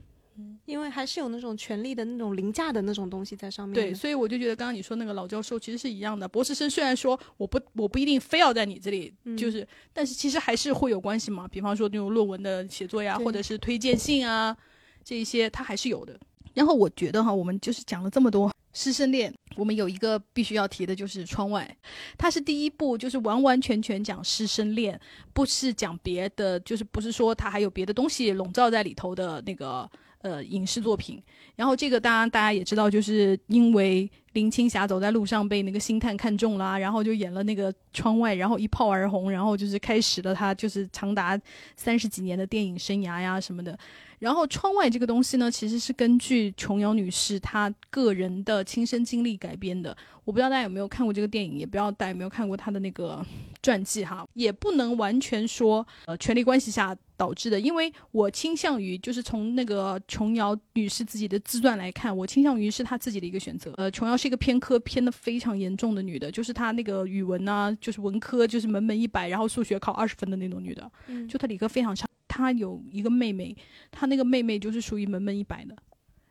[0.64, 3.74] 因为还是有那种权力的那种凌驾的那种东西在上面。
[3.74, 6.28] 对，，所以我就觉得刚刚你说那个老教授其实是一样的。
[6.28, 11.48] 博士生虽然说我不我不一定非要在你这里，嗯就是，但是其实还是会有关系嘛。
[11.48, 14.56] 比方说那种论文的写作呀，或者是推荐信啊，
[15.02, 16.16] 这一些他还是有的。
[16.58, 21.64] 然后我觉得哈，我们就是讲了这么多师生恋，我们有一个必须要提的就是《窗外》，
[22.18, 25.00] 它是第一部，就是完完全全讲师生恋，
[25.32, 29.88] 不是讲别的，就是不是说它还有别的东西笼罩在里头的那个
[30.20, 31.22] 呃影视作品。
[31.56, 41.38] 然后这个当然大家也知道，就是因为林青霞走在路上被那个星探看中啦，然后就演了那个窗外，然后一炮而红，然后就是开始了她就是长达
[41.74, 43.76] 三十几年的电影生涯呀什么的。
[44.20, 49.96] 然后窗外这个东西呢，其实是根据琼瑶女士她个人的亲身经历改编的。
[50.24, 53.24] 我不知道大家有没有看过这个电影，也不知道大家有没有看过她的那个
[53.62, 63.74] 传记哈，也不能完全说呃权力关系下导致的，因为我倾向于就是从那个琼瑶女士自己的自传来看，我倾向于是她自己的一个选择。
[63.76, 72.06] 呃，琼瑶是一个偏科偏的非常严重的女的，就是她那个语文呢、就是文科就是门门一百，然后数学考二十分的那种女的，嗯，就她理科非常差。
[72.28, 73.56] 她有一个妹妹，
[73.90, 75.74] 她那个妹妹就是属于门门一百的，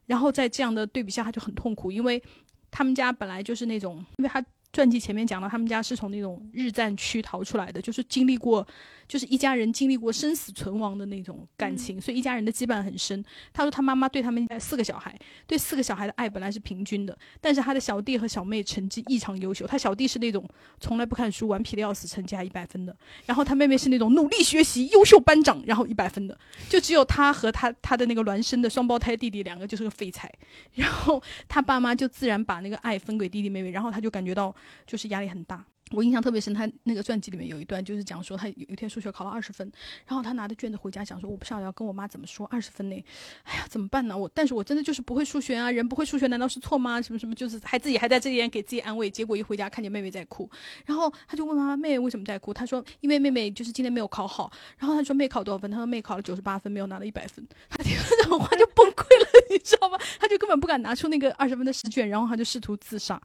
[0.06, 2.24] 然后在这样的对比下，她就很痛苦，因为
[2.72, 8.66] 他们家本来就是那种，因为她传记前面讲到，他们家是从那种日战区逃出来的，就是经历过，
[9.08, 13.24] 就是一家人经历过生死存亡的那种感情，所以一家人的羁绊很深。
[13.54, 20.48] 他说他妈妈对他们家四个小孩，对四个小孩的爱本来是平均的，但是他的小弟和小妹成绩异常优秀，他小弟是那种
[20.80, 22.96] 从来不看书、顽皮的要死，成绩还一百分的，
[23.26, 26.38] 然后他妹妹是那种努力学习、优秀班长，然后一百分的，
[26.68, 30.32] 就只有他和他他的那个孪生的双胞胎弟弟两个就是个废材，
[30.74, 34.54] 然后他爸妈就自然把那个爱分给弟弟妹妹，然后他就感觉到
[34.86, 35.66] 就是压力很大。
[35.92, 39.72] 我印象特别深，他那个传记里面有一段就是讲说，他有一天数学考了二十分，
[40.06, 43.04] 然后他拿着卷子回家想说，我不知道要跟我妈怎么说二十分呢，
[43.44, 44.18] 哎呀怎么办呢？
[44.18, 47.02] 我但是我真的就是不会数学啊，人不会数学难道是错吗？
[47.02, 50.50] 什么什么就是还自己还在这边给自己安慰，结果一回家看见妹妹在哭，
[50.86, 59.98] 然后他就问妈妈妹妹为什么在哭，他说因为妹妹就是今天没有考好，然后他说妹考多少分，他说妹考了九十八分，没有拿到一百分， 他听了这种话就崩溃了，你知道吗？
[60.20, 63.22] 他就根本不敢拿出那个二十分的试卷，然后他就试图自杀。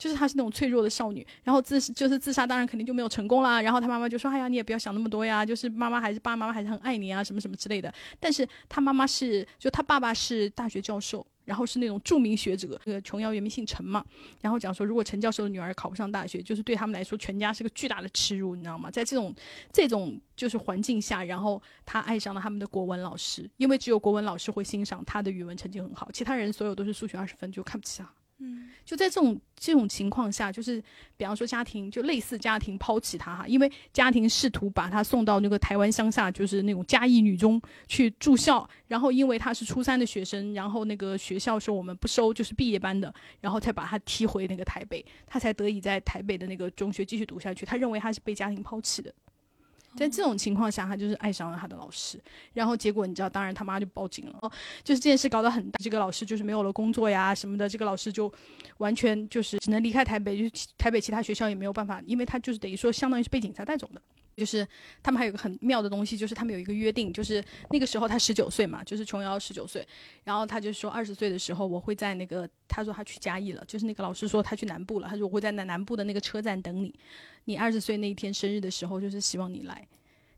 [0.00, 3.60] 就是她是那种脆弱的少女，然后自就是自杀，当然肯定就没有成功啦。
[3.60, 12.80] 然后她妈妈就说：“哎呀，你也不要想那么多呀，就是妈妈还是爸爸妈妈还是很爱你啊，什么什么之类的。”但是她妈妈是，就她爸爸是大学教授，然后是那种著名学者。
[12.86, 14.02] 那个琼瑶原名姓陈嘛，
[14.40, 18.90] 然后讲说，如果陈教授的女儿考不上大学，就是对他们来说全家是个巨大的耻辱，你知道吗？
[18.90, 19.34] 在这种
[19.70, 28.10] 这种就是环境下，然后她爱上了他们的国文老师，因为只有国文老师会欣赏她的语文成绩很好，其他人所有都是数学二十分，就看不起她。
[28.42, 30.82] 嗯，就在这种这种情况下，就是
[31.16, 47.66] 比方说家庭就类似家庭抛弃他哈，因为家庭试图把他送到那个台湾乡下，就是那种嘉义女中去住校，然后因为他是初三的学生，然后那个学校说我们不收，就是毕业班的，然后才把他踢回那个台北，他才得以在台北的那个中学继续读下去。
[47.66, 49.14] 他认为他是被家庭抛弃的。
[49.96, 52.20] 在这种情况下，他就是爱上了他的老师，
[52.52, 54.52] 然后结果你知道，当然他妈就报警了，哦，
[54.84, 58.32] 就是这件事搞得很大，这个老师就是没有了工作呀什么的，这个老师就
[58.78, 64.00] 完全就是只能离开台北，就台北其他学校也没有办法，因为他就是等于说相当于是被警察带走的。
[64.36, 64.66] 就是
[65.02, 69.86] 他们还有个很妙的东西，就是他们有一个约定，就是那个时候他十九岁嘛，就是琼瑶十九岁，
[70.24, 76.94] 然后他就说二十岁的时候我会在那个，他说他去嘉义了，就是那个老师说他去南部了，他说我会在南南部的那个车站等你，
[77.44, 79.86] 你二十岁那一天生日的时候，就是希望你来。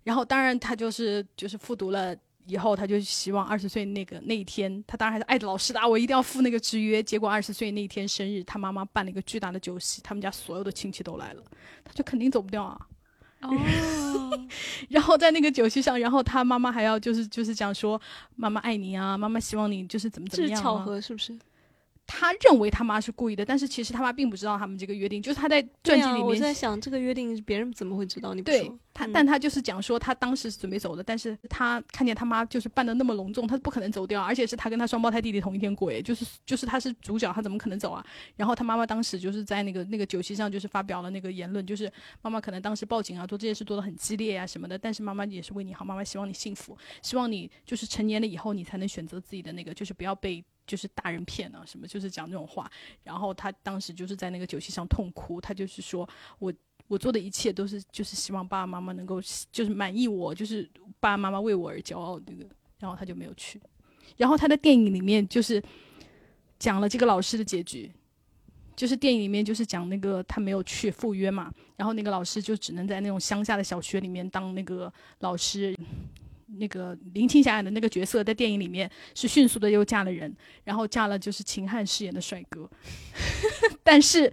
[0.02, 2.16] 然后当然他就是就是复读了。
[2.48, 7.00] 以后他就希望二十岁那个那一天，他当然还是爱着老师的啊，我一定要赴那个之约。
[7.00, 11.44] 结果二十岁那一天生日，他妈妈办了一个巨大的酒席，他们家所有的亲戚都来了，
[11.84, 12.88] 他就肯定走不掉啊。
[13.42, 13.50] 哦，
[14.88, 18.00] 然后在那个酒席上，然后他妈妈还要就是就是讲说，
[18.36, 20.56] 妈妈爱你啊，妈妈希望你就是怎么怎么样、啊。
[20.56, 21.36] 这是巧合是不是？
[22.14, 28.34] 他认为他妈是故意的，但是其实他妈并不知道他们这个约定，就是他在传记对啊我里面在想这个约定别人怎么会知道？
[28.34, 38.04] 你不对说他，嗯但他就是讲说他当时是准备走的，但是他看见他妈就是办的那么隆重，他不可能走掉，而且是他跟他双胞胎弟弟同一天过，诶，就是就是他是主角，他怎么可能走啊？
[38.36, 41.90] 然后他妈妈当时就是在那个那个酒席上就是发表了那个言论，就是
[42.20, 50.44] 妈妈可能当时报警啊，做这件事做的很激烈啊什么的，但是妈妈也是为你好，妈妈希望你幸福，希望你就是成年了以后你才能选择自己的那个，就是不要被。
[50.66, 52.70] 就是大人骗啊，什么就是讲这种话，
[53.02, 56.08] 然后他当时就是在那个酒席上痛哭，他就是说
[56.38, 56.52] 我
[56.88, 60.68] 我做的一切都是就是希望爸爸妈妈能够就是满意我，就是
[61.00, 62.46] 爸爸妈妈为我而骄傲这个，
[62.78, 63.60] 然后他就没有去。
[64.16, 65.62] 然后他的电影里面就是
[66.58, 67.90] 讲了这个老师的结局，
[68.76, 75.74] 就是电影里面就是讲那个他没有去赴约嘛，然后那个老师就只能在那种乡下的小学里面当那个老师。
[76.58, 80.34] 那个林青霞演的那个角色在电影里面是迅速的又嫁了人，
[80.64, 82.70] 然后嫁了就是秦汉饰演的帅哥，
[83.82, 84.32] 但是。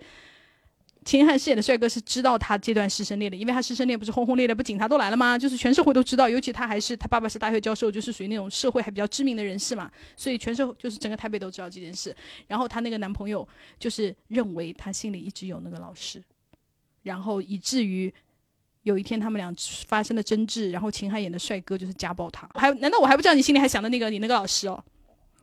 [1.05, 5.35] 秦汉饰演的帅哥是知道他这段师生恋的，因为他师生恋不是轰轰烈烈，不警察都来了吗？
[5.35, 12.15] 就是全社会都知道，尤其他还是他爸爸是大学教授，就是属于那种社会还比较知名的人士嘛，所以全社会就是整个台北都知道这件事。
[12.47, 13.47] 然后他那个男朋友
[13.79, 16.21] 就是认为他心里一直有那个老师，
[17.01, 18.13] 然后以至于
[18.83, 19.53] 有一天他们俩
[19.87, 24.83] 发生了争执，然后秦汉演的帅哥就是家暴他，还难道我还不知道你心里还想着那个你那个老师哦？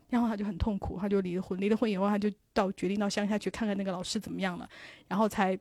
[0.09, 1.59] 然后他就很痛苦，他就离了婚。
[1.59, 4.67] 离了婚以后，他就到决定到乡下去看看那个老师怎么样了。
[5.07, 5.57] 然后才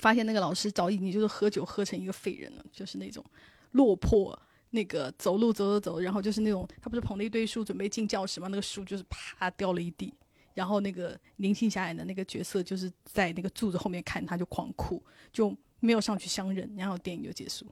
[0.00, 3.24] 发现那个老师早已经就是喝酒喝成一个废人了，就是那种
[3.72, 4.36] 落魄，
[4.70, 8.48] 那个走路走走走，然后就是那种他不是捧了一堆书准备进教室吗？
[8.48, 10.12] 那个书就是啪掉了一地。
[10.54, 16.72] 然后那个林青霞演的那个角色就是在那个柱子后面看，他就狂哭，就没有上去相认。
[16.76, 17.66] 然后电影就结束。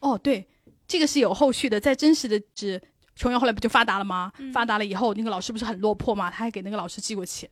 [0.00, 0.46] 哦，对，
[0.86, 2.80] 这个是有后续的，在真实的是。
[3.14, 4.32] 琼瑶后来不就发达了吗？
[4.54, 6.30] 发达了以后，那个老师不是很落魄吗？
[6.30, 7.48] 他还给那个老师寄过钱，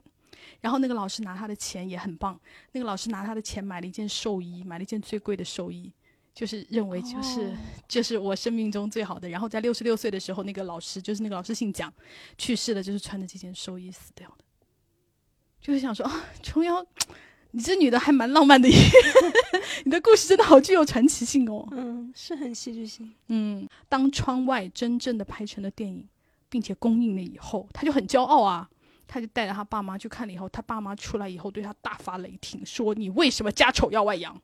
[0.63, 2.41] 然后那个老师拿他的钱也很棒。
[2.73, 5.93] 那个老师拿他的钱买了一件寿衣，买了一件最贵的寿衣，
[6.33, 7.55] 就是认为就是
[7.87, 9.29] 就是我生命中最好的。
[9.29, 11.93] 然后在六十六岁的时候，那个老师就是那个老师姓蒋，
[12.39, 14.45] 去世了，就是穿着这件寿衣死掉的。
[15.61, 16.83] 就是想说啊，琼瑶。
[17.53, 18.77] 你这女的还蛮浪漫的耶，
[19.85, 21.67] 你的故事真的好具有传奇性哦。
[21.73, 23.13] 嗯，是很戏剧性。
[23.29, 26.07] 嗯，当窗外真正的拍成了电影，
[26.49, 28.69] 并且公映了以后，他就很骄傲啊。
[29.13, 34.41] 他就带着他爸妈去看了以后，他爸妈出来以后对他大发雷霆，说：“你为什么家丑要外扬？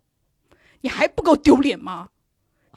[0.80, 2.08] 你还不够丢脸吗？”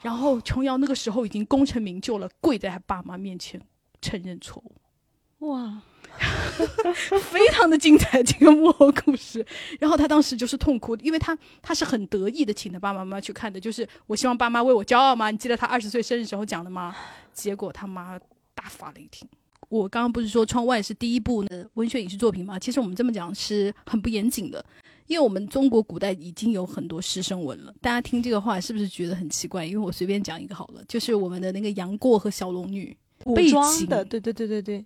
[0.00, 3.60] 然后琼瑶那个时候已经功成名就了，跪在他爸妈面前
[4.00, 5.48] 承认错误。
[5.48, 5.82] 哇！
[7.30, 9.44] 非常的精彩，这个幕后故事。
[9.78, 15.30] 然后他当时就是痛哭，因为他他是很得意的，请他爸爸妈妈去看的，就是我希望爸妈为我骄傲吗？
[15.30, 16.94] 你记得他二十岁生日时候讲的吗？
[17.32, 18.18] 结果他妈
[18.54, 19.28] 大发雷霆。
[19.68, 22.58] 我刚刚不是说《窗外》是第一部的文学影视作品吗？
[22.58, 24.64] 其实我们这么讲是很不严谨的，
[25.06, 27.72] 因为我们中国古代已经有很多师生文了。
[27.80, 29.64] 大家听这个话是不是觉得很奇怪？
[29.64, 34.84] 因为我随便讲一个好了，就是我们的那个杨过和小龙女，古装的，对对对对对对。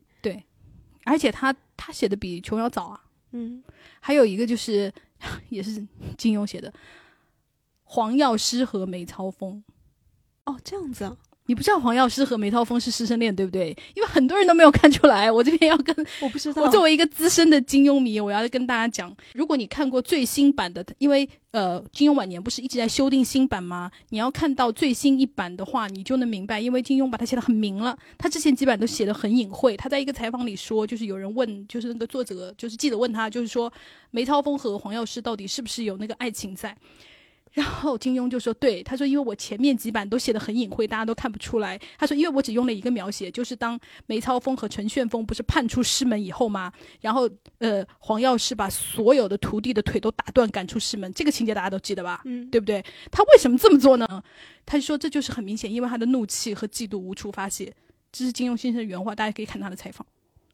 [1.04, 3.62] 而且他他写的比琼瑶早啊，嗯，
[4.00, 4.92] 还有一个就是
[5.50, 5.86] 也是
[6.16, 6.72] 金庸写的，
[7.84, 9.62] 黄药师和梅超风，
[10.44, 11.16] 哦，这样子啊。
[11.46, 13.76] 你不知道黄药师和梅超风是师生恋，对不对？
[13.94, 15.30] 因为很多人都没有看出来。
[15.30, 16.62] 我这边要跟我不知道。
[16.62, 23.90] 我作为一个资深的金庸迷，我要跟大家讲：如果你看过最新版的，因为呃，金庸晚年不是一直在修订新版吗？
[24.08, 27.96] 你要看到最新一版的话，你就能明白，因为金庸把它写的很明了。
[28.16, 29.76] 他之前几版都写的很隐晦。
[29.76, 33.70] 他在一个采访里说，就是有人问，就是那个作者，就是记者问他，就是说
[34.10, 36.74] 梅超风和黄药师到底是不是有那个爱情在？
[37.54, 41.80] 然后金庸就说：“对，他说，因为我前面几版都写的很隐晦，大家都看不出来。
[41.96, 46.72] 他说，因为我只用了一个描写，就是当梅超风和陈旋风不是叛出师门以后吗？
[47.00, 51.12] 然后，呃，黄药师把所有的徒弟的腿都打断，赶出师门。
[51.14, 52.22] 这个情节大家都记得吧？
[52.24, 52.84] 嗯，对不对？
[53.12, 54.22] 他为什么这么做呢？
[54.66, 57.72] 他就说，这就是很明显，因为他的怒气和嫉妒无处发泄。
[58.10, 60.04] 这是金庸先生的原话，大家可以看他的采访。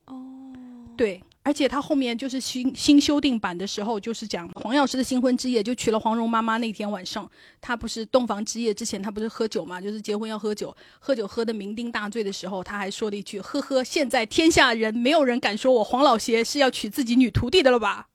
[0.04, 0.52] 哦，
[1.00, 7.28] 对。”而且他后面就是新新修订版的时候，就是讲黄药师的新婚之夜，就娶了黄蓉妈妈那天晚上，
[7.62, 18.08] 他不是洞房之夜之前，他不是喝酒嘛，就是结婚要喝酒，喝酒喝的酩酊大醉的时候，他还说了一句：“呵呵，现在天下人没有人敢说我黄老邪是要娶自己女徒弟的了吧？”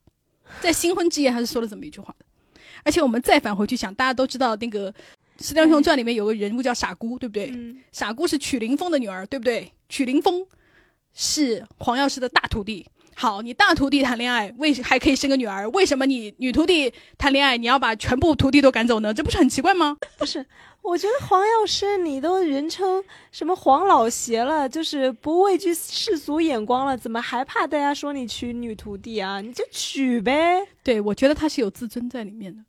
[0.61, 2.25] 在新婚之夜，他是说了这么一句话的。
[2.83, 4.93] 而且我们再返回去想，大家都知道那个
[5.39, 7.51] 《射雕英雄传》里面有个人物叫傻姑，对不对？
[7.91, 9.73] 傻姑是曲灵风的女儿，对不对？
[9.89, 10.45] 曲灵风
[11.15, 12.85] 是黄药师的大徒弟。
[13.17, 15.69] 好，你大徒弟谈恋爱，为还可以生个女儿？
[15.69, 19.13] 为什么你女徒弟谈恋爱，你要把全部徒弟都赶走呢？
[19.13, 19.95] 这不是很奇怪吗？
[20.17, 20.45] 不是，
[20.81, 23.01] 我觉得黄药师你都人称
[23.31, 29.39] 什么黄老邪了，就是不畏惧世俗眼光了，怎么还怕大家说你娶女徒弟啊？
[29.39, 30.67] 你就娶呗。
[30.83, 32.61] 对，我觉得他是有自尊在里面的。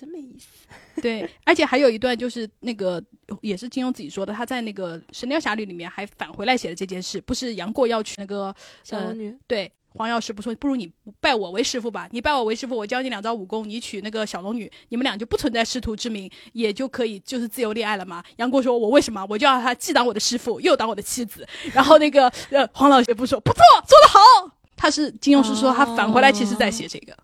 [0.00, 0.46] 哎，真没意思。
[1.02, 3.02] 对，而且还有一段就是那个
[3.42, 9.36] 也是金庸自己说的，他在那个《神雕侠侣》里面还返回来写的这件事，不是杨过要娶那个小龙女？
[9.46, 10.90] 对，黄药师不说，不如你
[11.20, 18.22] 拜我为师傅吧，你拜我为师傅，我教你两招武功，你娶那个小龙女，你们俩就不存在师徒之名，也就可以就是自由恋爱了嘛。
[18.36, 19.26] 杨过说：“我为什么？
[19.28, 27.12] 我就要他既当我的师傅，又当我的妻子。”然后那个呃黄老邪不说：“不错，做得好。”他是金庸是说他返回来其实在写这个。
[27.12, 27.16] 哦，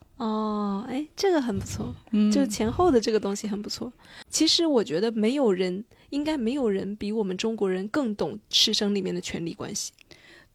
[0.88, 1.94] 哎，这个很不错，
[2.32, 3.92] 就是前后的这个东西很不错。
[4.28, 9.92] 其实我觉得没有人，应该没有人比我们中国人更懂师生里面的权力关系。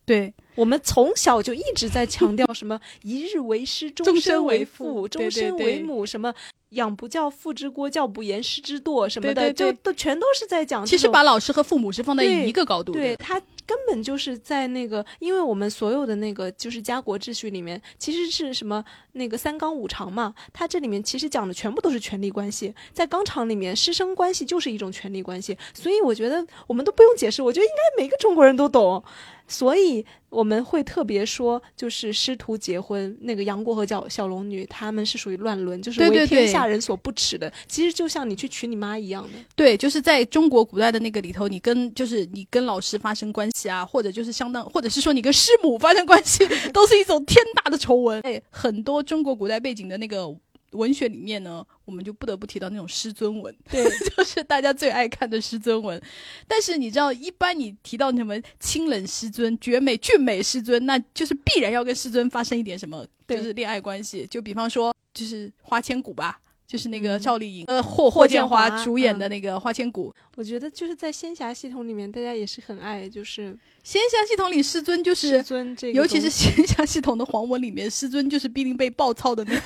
[0.04, 6.34] 对，我们从小就一直在强调什么“一日为师， 终身为父，终身为母”，什么。
[6.72, 9.08] 养不教，父之过；教不严，师之惰。
[9.10, 10.86] 什么的，就都全都是在讲。
[10.86, 12.98] 其实把老师和父母是放在一个高度的。
[12.98, 13.42] 对他
[13.72, 20.36] 根本就是在那个，因为我们所有的那个就是家国秩序里面，其实是什么那个三纲五常嘛。
[20.52, 22.76] 它这里面其实讲的全部都是权力关系。
[22.92, 25.58] 在纲常里面，师生关系就是一种权力关系。
[25.74, 29.02] 所以我觉得我们都不用解释，我觉得应该每个中国人都懂。
[29.48, 37.52] 所以我们会特别说，就是师徒结婚，那个杨过和小小龙女，他们是属于乱伦，就是为天下人所不耻的。
[37.68, 39.30] 其实就像你去娶你妈一样的。
[39.56, 48.22] 对，就是在中国古代的那个里头，你跟就是你跟老师发生关系啊，或者就是相当，或者是说你跟师母发生关系， 都是一种天大的丑闻。
[48.22, 50.34] 哎，很多中国古代背景的那个。
[50.72, 53.84] 文学里面呢，我们就不得不提到那种师尊文，对，
[54.16, 56.02] 就是大家最爱看的师尊文。
[56.48, 64.26] 但是你知道，一般你提到什么清冷师尊、绝美俊美师尊，那就是必然要跟师尊发生一点什么，就是恋爱关系。
[64.28, 70.14] 就比方说，就是花千骨吧，就是那个赵丽颖呃霍霍建华主演的那个花千骨。
[70.38, 79.62] 我觉得就是在仙侠系统里面，大家也是很爱，就是仙侠系统里师尊就是师尊这个，尤其是仙侠系统的黄文里面，师尊就是必定被暴操的那。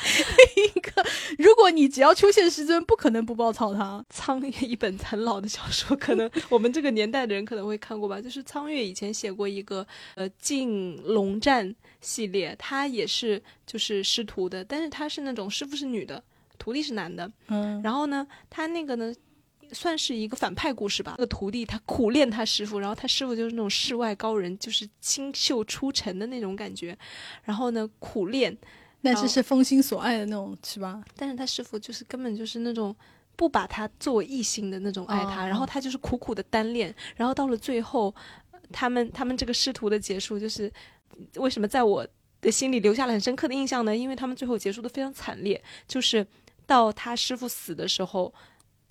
[0.56, 1.04] 一个，
[1.38, 4.04] 如果你只要出现师尊，不可能不爆草堂。
[4.08, 8.20] 苍月一本很老的小说，可能我们这个年代的人可能会看过吧。
[8.22, 11.68] 就是苍月以前写过一个呃《进龙战》
[12.00, 16.22] 系列，他也是就是师徒的，但是他是那种师傅是女的，
[16.58, 17.30] 徒弟是男的。
[17.48, 19.14] 嗯，然后呢，他那个呢
[19.72, 21.16] 算是一个反派故事吧。
[21.18, 26.96] 那个徒弟他苦练他师傅，然后他师傅就是那种世外高人，就是清秀出尘的那种感觉。
[27.44, 28.56] 然后呢，苦练。
[29.02, 31.02] 但是是封心所爱的那种，是吧？
[31.16, 32.94] 但是他师傅就是根本就是那种
[33.36, 38.14] 不把他作为异性的那种爱他，然后他就是苦苦的单恋，然后到了最后，
[38.72, 40.72] 他们他们这个师徒的结束，就是
[41.36, 42.06] 为什么在我
[42.40, 43.96] 的心里留下了很深刻的印象呢？
[43.96, 46.26] 因为他们最后结束的非常惨烈，就是
[46.66, 48.32] 到他师傅死的时候。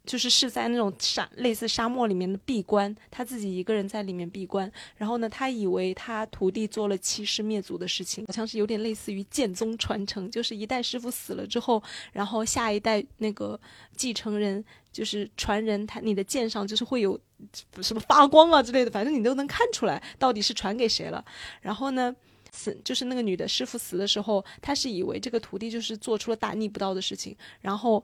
[0.05, 4.71] 就是是在那种沙类似沙漠里面的闭关，他自己一个人在里面闭关。
[4.95, 11.81] 然后呢，他以为他徒弟做了欺师灭祖的事情，好像是有点类似于剑宗传承，就是一代师傅死了之后，
[12.11, 13.59] 然后下一代那个
[13.95, 17.19] 继承人就是传人，他你的剑上就是会有
[17.81, 21.23] 什么发光啊之类的，反正你都能看出来到底是传给谁了。
[21.61, 22.15] 然后呢，
[22.51, 28.03] 死就是那个女的师傅死的时候，他是以为这个徒弟就是做出了大逆不道的事情，然后。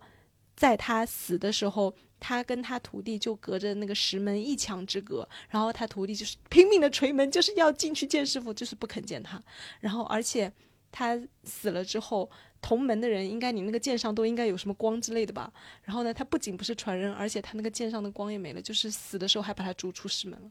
[0.55, 9.41] 在他死的时候，他跟他徒弟就隔着那个石门一墙之隔，然后他徒弟就是 拼命的捶门，就是要进去见师傅，就是不肯见他。
[9.79, 10.51] 然后，而且
[10.91, 12.29] 他死了之后，
[12.61, 15.51] 同门的人应该你那个剑上都应该有什么光之类的吧？
[15.83, 20.49] 然后呢，他不仅不是传人，而且他那个剑上的光也没了，就是死的时候还把他逐出师门了。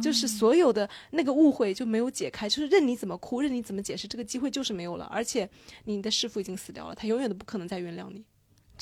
[0.00, 5.04] 就是所有的那个误会就没有解开，就是任你怎么哭，任你怎么解释，这个机会就是没有了。
[5.06, 5.48] 而且
[5.84, 8.24] 你的师傅已经死掉了，他永远都不可能再原谅你。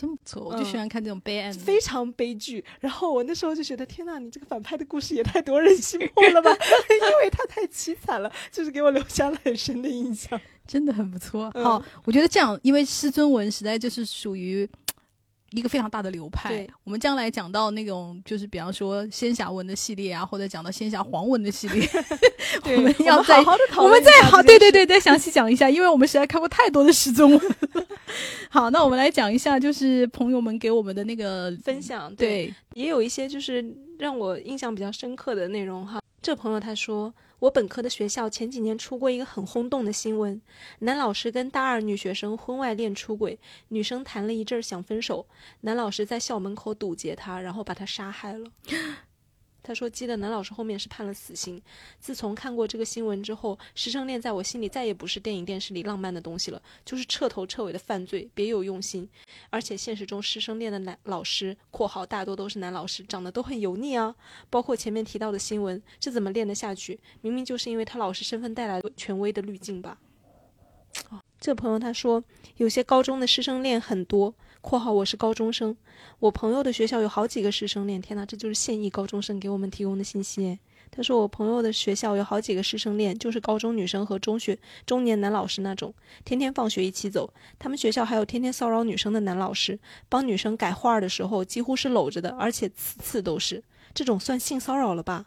[0.03, 2.65] 真不错，我就喜欢看这种悲哀，非常悲剧。
[2.81, 6.51] 然后我那时候就觉得，天呐，你这个反派的故事也太夺人心魄了吧！
[6.91, 11.49] 因为他太凄惨了，就是给我留下了很深的印象，真的很不错。
[11.55, 14.69] 好，我觉得这样，因为师尊文实在就是属于
[15.53, 16.67] 一个非常大的流派。
[16.85, 21.89] 我们将来讲到那种，就是比方说仙侠文的系列啊，或者讲到仙侠黄文的系列，
[22.65, 27.57] 我们要再好好的讨论，我们再好，对对对，再详细讲一下，因为我们实在看过太多的失踪文。
[28.51, 33.65] 好，那我们来讲一下，就是朋友们给我们的那个分享，对，也有一些就是
[33.99, 36.01] 让我印象比较深刻的内容哈。
[36.21, 37.13] 这朋友他说，
[37.43, 40.41] 我本科的学校前几年出过一个很轰动的新闻，
[40.81, 45.27] 男老师跟大二女学生婚外恋出轨，女生谈了一阵想分手，
[45.63, 48.49] 男老师在校门口堵截她，然后把她杀害了。
[49.63, 51.63] 他说：“记得男老师后面是判了死刑。
[52.01, 59.09] 自从看过这个新闻之后，师生恋在我心里再也不是电影电视里浪漫的东西了，就是彻头彻尾的犯罪，别有用心。
[59.51, 64.15] 而且现实中师生恋的男老师（括号大多都是男老师）长得都很油腻啊，
[64.51, 66.99] 包括前面提到的新闻，这怎么练得下去？
[67.21, 69.99] 明明就是因为他老师身份带来权威的滤镜吧。”
[71.09, 72.23] 哦，这朋友他说，
[72.57, 74.35] 有些高中的师生恋很多。
[74.63, 75.77] 括号我是高中生，
[76.21, 78.01] 我朋友的学校有好几个师生恋。
[78.01, 80.59] 天哪，这就是现役高中生给我们提供的信息。
[80.91, 84.57] 他说我朋友的学校有好几个师生恋，就是高中女生和中学
[84.87, 85.93] 中年男老师那种，
[86.25, 87.35] 天天放学一起走。
[87.59, 93.63] 他们学校还有天天骚扰女生的男老师，帮女生改画的时候几乎是搂着的，而且次次都是。
[93.93, 95.27] 这种算性骚扰了吧？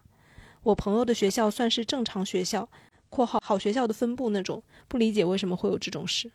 [0.63, 2.69] 我朋友的学校算是正常学校
[3.11, 6.31] （括号好学校的分部那种），不理解为什么会有这种事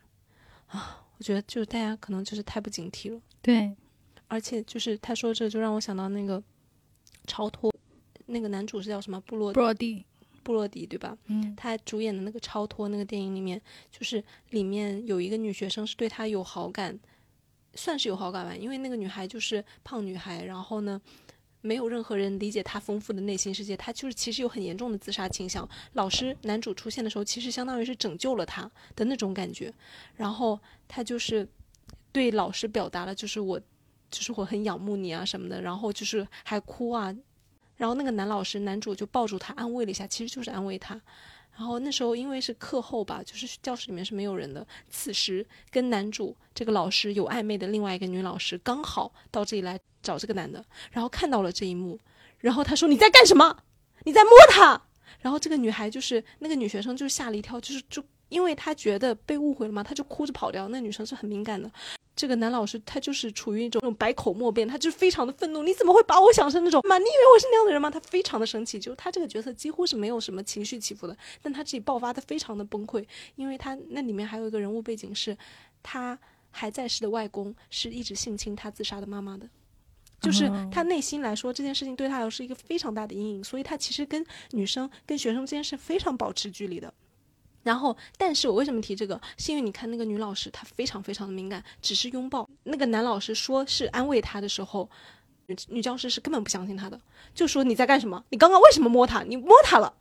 [0.67, 1.07] 啊。
[1.21, 3.71] 我觉得就是大家可能就是太不警惕了，对，
[4.27, 6.43] 而且就是他说这就让我想到那个
[7.27, 7.71] 超脱，
[8.25, 9.21] 那个男主是叫什么？
[9.21, 10.03] 布洛布洛蒂，
[10.43, 11.15] 布布洛迪，对吧？
[11.27, 13.61] 嗯，他主演的那个《超脱》那个电影里面，
[13.91, 16.99] 就是里面有一个女学生是对他有好感，
[17.75, 20.99] 算是有好感吧，因为那个女孩就是胖女孩，然后呢，
[21.61, 25.69] 没有任何人理解他丰富的内心世界，他就是其实有很严重的自杀倾向。
[25.93, 29.73] 老师男主出现的时候，其实相当于是拯救了他的那种感觉，
[30.17, 30.59] 然后
[30.89, 31.47] 他就是
[32.13, 33.61] 对老师表达了，就是我，
[34.11, 37.15] 就是我很仰慕你啊什么的，然后就是还哭啊。
[37.77, 41.01] 然后那个男老师，男主就抱住他安慰了一下，其实就是安慰他。
[41.53, 44.67] 然后那时候因为是课后吧，就是教室里面是没有人的。
[44.89, 51.99] 此时跟男主这个老师有暧昧的另外一个女老师刚好到这里来找这个男的，然后看到了这一幕，
[52.39, 53.57] 然后他说：“你在干什么？
[54.05, 54.81] 你在摸他？”
[55.21, 60.69] 然后这个女孩就是那个女学生，就是吓了一跳，就是就因为她觉得被误会了嘛，她就哭着跑掉。
[60.69, 61.71] 那女生是很敏感的。
[62.17, 65.63] 这个男老师他就是处于一种那种百口莫辩，他就非常的愤怒。
[65.63, 66.99] 你怎么会把我想成那种嘛？
[66.99, 67.89] 你以为我是那样的人吗？
[67.89, 75.35] 他非常的生气，就他这个角色几乎是没有什么情绪起伏的，但他自己爆发的非常的崩溃，因为他那里面还有一个人物背景是，
[75.83, 76.19] 他
[76.51, 79.49] 还在世的外公是一直性侵他自杀的妈妈的，
[80.21, 86.93] 就是他内心来说这件事情对他来说是一个非常大的阴影，所以他其实跟女生跟学生之间是非常保持距离的。
[87.63, 89.21] 然后，但是我为什么提这个？
[89.37, 92.49] 是因为你看那个女老师，她非常非常的敏感，只是拥抱。
[92.65, 94.89] 那个男老师说是安慰她的时候，
[95.47, 96.99] 女女教师是根本不相信他的，
[97.35, 98.25] 就说你在干什么？
[98.31, 99.23] 你刚刚为什么摸他？
[99.23, 99.93] 你摸他了。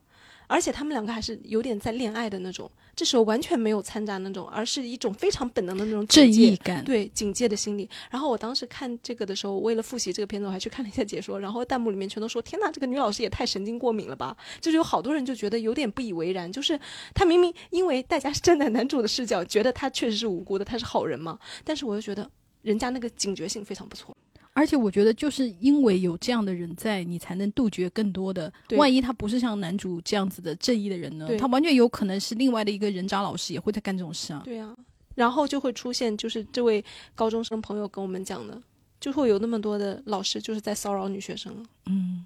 [0.50, 6.84] 而且他们两个还是有点在恋爱的那种，这时候完全没有掺杂那种，而是一种非常本能的那种正义感。
[6.84, 7.88] 对警戒的心理。
[8.10, 16.80] 然后我当时看这个的时候，为了复习这个片子，我还去看了一下解说，然后弹幕里面全都说：“天呐，这个女老师也太神经过敏了吧！”就是有好多人就觉得有点不以为然，就是
[17.14, 22.28] 他明明因为大家是站在男主的视角，觉得他确实是无辜的，他是好人嘛，但是我又觉得
[22.64, 24.18] 人家那个警觉性非常不错。
[24.60, 28.52] 而且我觉得，就是因为有这样的人在，你才能杜绝更多的。
[28.72, 31.30] 万一他不是像男主这样子的正义的人呢？
[31.38, 34.42] 他完全有可能是另外的一个人渣老师，也会在干这种事啊。
[34.44, 34.76] 对啊、
[35.16, 36.84] 然后就会出现，就是这位
[37.16, 38.62] 高中生朋友跟我们讲的，
[39.00, 41.66] 就会有那么多的老师就是在骚扰女学生。
[41.86, 42.26] 嗯，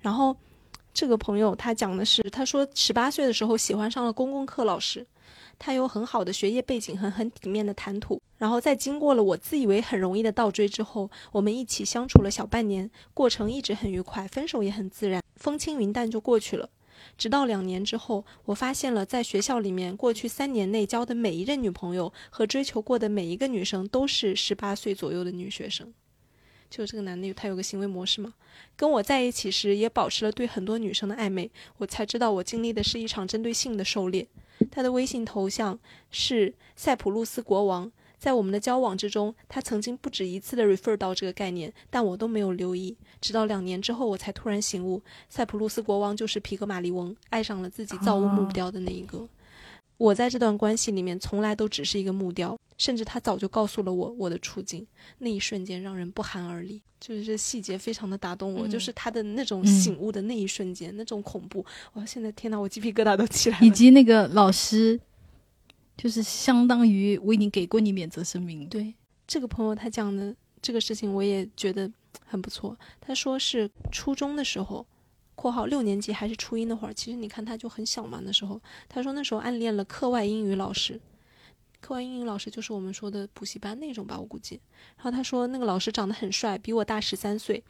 [0.00, 0.36] 然后
[0.92, 5.06] 这个朋友他讲的是，他说十八岁的时候喜欢上了公共课老师，
[5.60, 8.20] 他有很好的学业背景和很体面的谈吐。
[8.38, 16.70] 然后在经过了我自以为很容易的倒追之后，我们一起相处了小半年，过程一直很愉快，分手也很自然，风轻云淡就过去了。
[17.18, 25.92] 直到两年之后，我发现了在学校里面过去三年内交的每一任女朋友和追求过的每一个女生都是十八岁左右的女学生。
[26.70, 28.32] 就这个男的，他有个行为模式嘛，
[28.76, 34.26] 跟我在一起时也保持了对很多女生的暧昧，我才知道我经历的是一场针对性的狩猎。
[34.70, 35.78] 他的微信头像
[36.10, 42.96] 是塞浦路斯国王，在我们的交往之中，他曾经不止一次的 refer 到这个概念，但我都没有留意。
[43.20, 49.26] 直到两年之后，我才突然醒悟，塞浦路斯国王就是皮格马利翁，爱上了自己造物木雕的那一个。
[49.96, 54.86] 我在这段关系里面从来都只是一个木雕，甚至他早就告诉了我我的处境。
[55.18, 61.62] 那一瞬间让人不寒而栗，就是这细节非常的打动我，嗯就是他的那种嗯醒悟的那一瞬间，那种恐怖。
[61.92, 63.66] 哇，现在天哪，我鸡皮疙瘩都起来了。
[63.66, 64.98] 以及那个老师，
[65.94, 68.66] 就是相当于我已经给过你免责声明。
[68.68, 68.94] 对
[69.26, 71.92] 这个朋友他讲的这个事情，我也觉得
[72.24, 72.74] 很不错。
[72.98, 74.86] 他说是初中的时候。
[75.40, 78.20] （括号六年级还是初一那会儿，其实你看他就很小嘛。
[78.22, 78.60] 那时候，
[78.90, 81.00] 他说那时候暗恋了课外英语老师，
[81.80, 84.60] 课外英语老师就是我们说的补习班那种吧，我估计。
[84.96, 87.62] 然后他说那个老师长得很帅，比我大十三岁，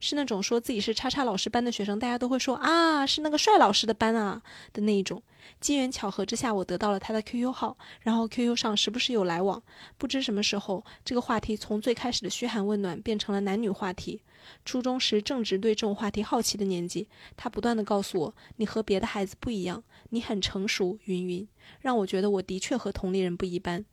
[0.00, 4.42] 是那种说自己是叉叉老师班的学生，大家都会说啊是那个帅老师的班啊
[4.72, 5.22] 的那一种。
[5.60, 9.62] 机缘巧合之下，我得到了他的 QQ 号，然后 QQ 上时不时有来往。
[9.96, 14.20] 不知什么时候，这个话题从最开始的嘘寒问暖变成了男女话题。
[14.64, 17.06] 初中时正值对这种话题好奇的年纪，
[17.36, 21.46] 他不断的告诉我，你和别的孩子不一样，你很成熟，云云，
[21.80, 23.84] 让我觉得我的确和同龄人不一般。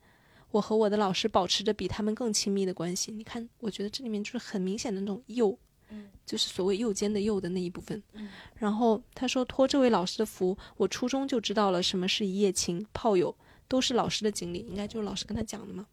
[0.52, 3.12] 我和我的老师保持着比他们更亲密的关系。
[3.12, 5.58] 你看，我觉得这里面就是很明显的那种诱，
[6.26, 8.02] 就是所谓右肩的右的那一部分。
[8.56, 13.36] 然后他说，托这位老师的福，我初中就知道了什么是一夜情、炮友，
[13.68, 15.86] 都是老师的经历，应该就是老师跟他讲的嘛。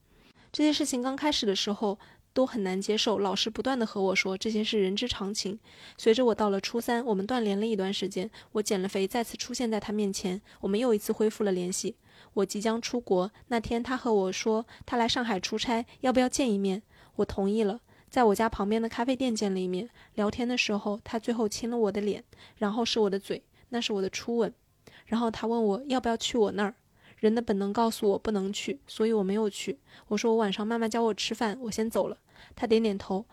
[0.53, 1.99] 这些事情刚开始的时候
[2.33, 5.59] 都很难接受，老师不断的和我说这些是人之常情。
[5.97, 11.97] 随着我到了初三，我们断联了一段时间，我减了肥，再次出现在他面前，我们又一次恢复了联系。
[12.35, 16.83] 我即将出国那天，他和我说他来上海出差，要不要见一面？
[17.17, 19.91] 我同意了，在我家旁边的咖啡店见了一面。
[20.15, 22.25] 聊天的时候，他最后亲了我的脸，
[22.57, 24.53] 然后是我的嘴，那是我的初吻。
[25.05, 26.75] 然后他问我要不要去我那儿，
[27.23, 29.79] 人的本能告诉我不能去，所以我没有去。
[30.09, 32.19] 我说我晚上妈妈叫我吃饭，我先走了。
[32.57, 33.25] 他点点头，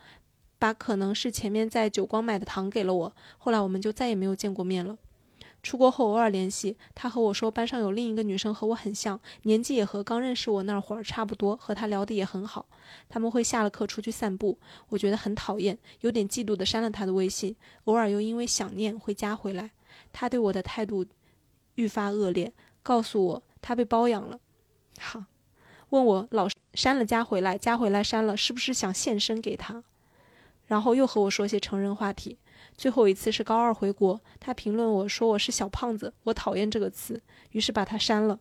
[0.59, 3.15] 把可能是前面在久光买的糖给了我。
[3.39, 4.95] 后来我们就再也没有见过面了。
[5.63, 12.67] 出国后偶尔联系，他和我说班上有另一个女生和我很像，年纪也和刚认识我那会儿差不多，和他聊得也很好。
[13.09, 14.59] 他们会下了课出去散步，
[14.89, 17.55] 我觉得很讨厌，有点嫉妒的删了他的微信，
[17.85, 19.71] 偶尔又因为想念会加回来。
[20.13, 21.03] 他对我的态度
[21.75, 22.53] 愈发恶劣，
[22.83, 24.39] 告诉我他被包养了。
[24.99, 25.23] 好，
[25.89, 29.83] 问我老删了加回来，加回来删了，是不是想献身给他？
[30.67, 32.37] 然后又和我说些成人话题。
[32.75, 37.21] 最后一次是高二回国，他评论我说我是小胖子，我讨厌这个词，
[37.51, 38.39] 于是把他删了。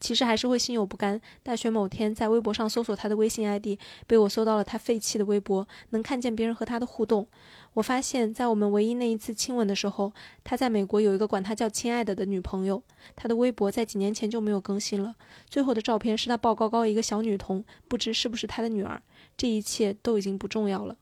[0.00, 1.20] 其实还是会心有不甘。
[1.42, 7.28] 大学某天在微博上搜索他的微信 ID，被我搜到了他废弃的微博，能看见别人和他的互动。
[7.74, 10.12] 我发现，在我们唯一那一次亲吻的时候，
[10.42, 12.82] 他在美国有一个管他叫“亲爱的”的女朋友。
[13.14, 15.14] 他的微博在几年前就没有更新了。
[15.48, 19.00] 最后的照片是他抱高高一个小女童，不知是不是他的女儿。
[19.36, 20.96] 这一切都已经不重要了。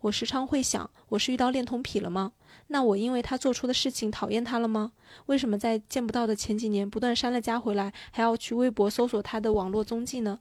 [0.00, 2.32] 我时常会想，我是遇到恋童癖了吗？
[2.74, 4.90] 那我因为他做出的事情讨厌他了吗？
[5.26, 10.40] 为什么在见不到的前几年不断删了加回来，还要去微博搜索他的网络踪迹呢？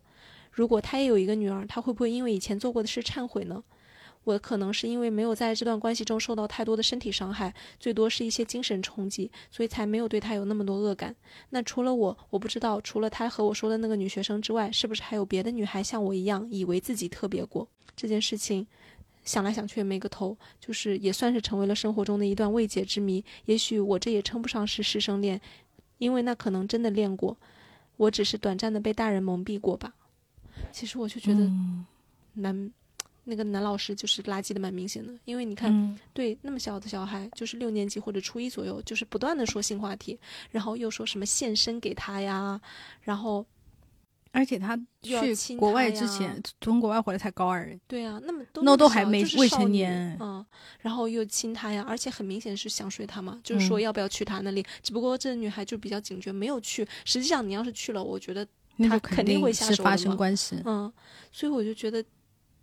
[0.51, 3.64] 如果他也有一个女儿，他会不会因为以前做过的事忏悔呢？
[4.23, 11.15] 我可能是因为没有在这段关系中受到太多的身体伤害，最多是一些精神冲击，所以才没有对他有那么多恶感。
[11.51, 18.65] 那除了我，我不知道，除了他和我说的那个女学生之外，是不是还有别的女孩像我一样，以为自己特别过这件事情？
[19.23, 23.23] 想来想去也没个头，就是也算是成为了生活中的一段未解之谜。
[23.45, 25.39] 也许我这也称不上是师生恋，
[25.97, 27.37] 因为那可能真的练过，
[27.97, 29.93] 我只是短暂的被大人蒙蔽过吧。
[30.71, 31.49] 其实我就觉得
[32.33, 32.71] 男
[33.23, 40.19] 那个男老师就是垃圾的蛮明显的，因为你看，对那么小的小孩，就是六年级或者初一左右，就是不断的说性话题，
[40.51, 42.59] 然后又说什么献身给他呀，
[43.01, 43.45] 然后。
[44.34, 50.43] 而且他去国外之前，从国外回来才高二，对啊，那么那都还没未成年，嗯，
[50.80, 56.85] 然后又亲他呀，而且很明显是想睡他嘛，就是说要不要去他那里，只不过这女孩就比较警觉，没有去。
[57.05, 58.43] 实际上你要是去了，我觉得
[58.89, 60.91] 他肯定会下手发生关系，嗯，
[61.31, 62.03] 所以我就觉得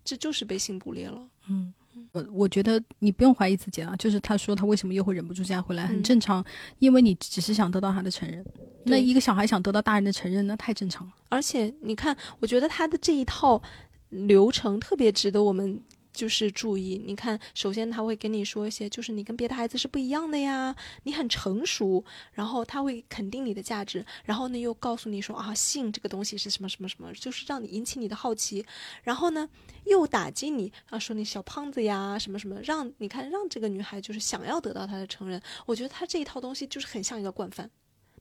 [0.05, 1.73] 这就是被性捕猎了，嗯。
[2.13, 6.45] 我我觉得你不用怀疑自己啊，就是他说他为什么又会忍不住加回来，很正常，
[6.79, 8.45] 因为你只是想得到他的承认。
[8.85, 11.13] 那一个小孩想得到大人的承认，那太正常了。
[11.29, 13.63] 而且你看，我觉得他的这一套
[14.09, 15.81] 流程特别值得我们。
[16.13, 20.75] 就是注意，你看，首先他会跟你说一些，就是你跟别的孩子是不一样的呀，
[21.05, 28.65] 你很成熟，然后他会肯定你的价值，然后呢又告诉你说啊，性这个东西是什么什么什么，就是让你引起你的好奇，
[29.03, 29.49] 然后呢
[29.85, 37.71] 又打击你啊，说你小胖子呀什么什么，让你看让这个女孩就是想要得到他的承认，我觉得他这一套东西就是很像一个惯犯。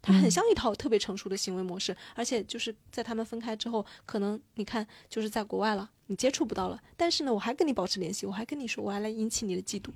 [0.01, 9.89] 它很像一套特别成熟的行为模式，而且就是在他们分开之后，可能你看就是在国外了，你接触不到了，但是呢，我还跟你保持联系，我还跟你说，我还来引起你的嫉妒。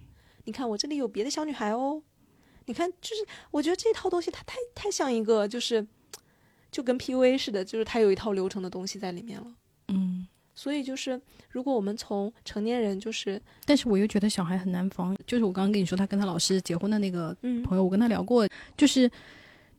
[0.43, 2.03] 你看我这里有别的小女孩哦，
[2.65, 5.88] 你看，就是我觉得这套东西它太太像一个就是
[6.69, 9.47] 就跟 PUA 似的，就是它有一套流程的东西在里面了。
[9.88, 11.19] 嗯，所以就是
[11.49, 19.09] 如果我们从成年人就是，但是我又觉得小孩很难防，就是我刚刚跟你说他跟他老师结婚的那个朋友，我跟他聊过，就是。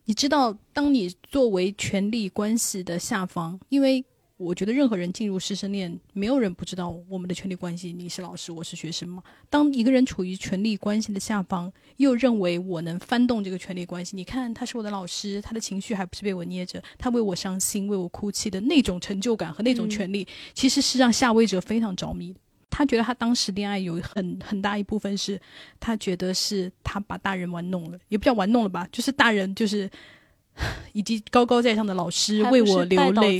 [0.07, 4.05] 你知道，当你作为权力关系的下方，因为
[4.37, 7.91] 我觉得任何人进入师生恋，没有人不知道我们的权力关系。
[7.91, 9.23] 你是老师，我是学生嘛。
[9.49, 22.39] 当一个人处于权力关系的下方，又认为我能翻动这个权力关系，你看他是我的老师，他的情绪还不是被我捏着，他为我伤心，为我哭泣的那种成就感和那种权利，其实是让下位者非常着迷的。
[22.69, 25.39] 他觉得他当时恋爱有很很大一部分是，
[25.79, 29.89] 他觉得是他把大人玩弄了，也不叫玩弄了吧，就是大人就是
[30.91, 33.39] 以及高高在上的老师为我流泪，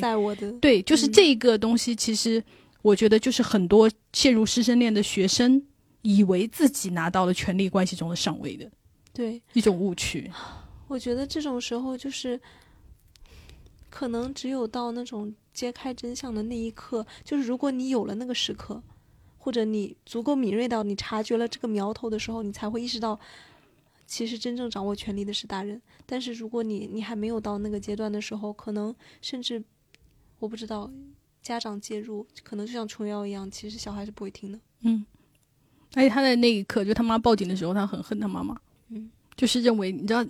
[0.61, 1.93] 对，就是这个东西。
[1.93, 2.41] 其实
[2.81, 5.61] 我觉得就是很多陷入师生恋的学生
[6.01, 8.71] 以为自己拿到了权力关系中的上位的，
[9.11, 10.31] 对一种误区。
[10.87, 12.39] 我觉得这种时候就是
[13.89, 18.81] 可能只有到那种揭开真相的那一刻，就是如果你有了那个时刻。
[19.45, 23.19] 或者你足够敏锐到你察觉了这个苗头的时候，你才会意识到，
[24.07, 25.79] 其实真正掌握权力的是大人。
[26.03, 29.63] 但是如果你你还没有到那个阶段的时候，可能甚至
[30.39, 30.91] 我不知道
[31.43, 34.59] 家长介入，可能就像琼瑶一样，其实小孩是不会听的。
[34.79, 35.05] 嗯，
[35.93, 38.59] 而且他在那一刻，就他妈报警的时候，他很恨他妈妈。
[38.89, 40.25] 嗯，就是认为你知道。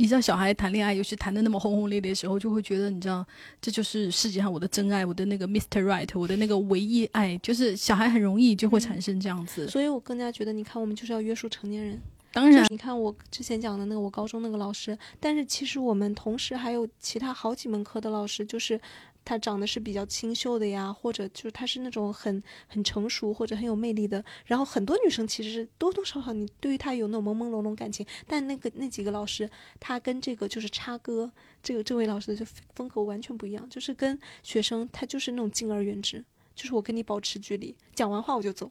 [0.00, 3.26] 你知道小孩谈恋爱，尤其谈的那么轰轰烈烈的时候，就会觉得，你知道，
[3.60, 5.82] 这就是世界上我的真爱，我的那个 Mr.
[5.82, 9.66] Right，我的那个唯一爱，就是小孩很容易就会产生这样子。
[9.66, 12.00] 所以我更加觉得，你看，我们就是要约束成年人。
[12.32, 18.80] 当然，你看我之前讲的那个我高中那个老师，但是其实我们同时还有其他好几门课的老师，就是。
[19.28, 24.24] 他长得是比较清秀的呀，或者就是他是那种很很成熟或者很有魅力的。
[24.46, 31.30] 然后很多女生其实是多多少少你对于他有那种朦朦胧胧感情，但那个那几个老师，他跟这个就是叉哥
[31.62, 36.24] 这个这位老师的就风格完全不一样，就是跟学生他就是那种敬而远之，
[36.54, 38.70] 就是我跟你保持距离，讲完话我就走，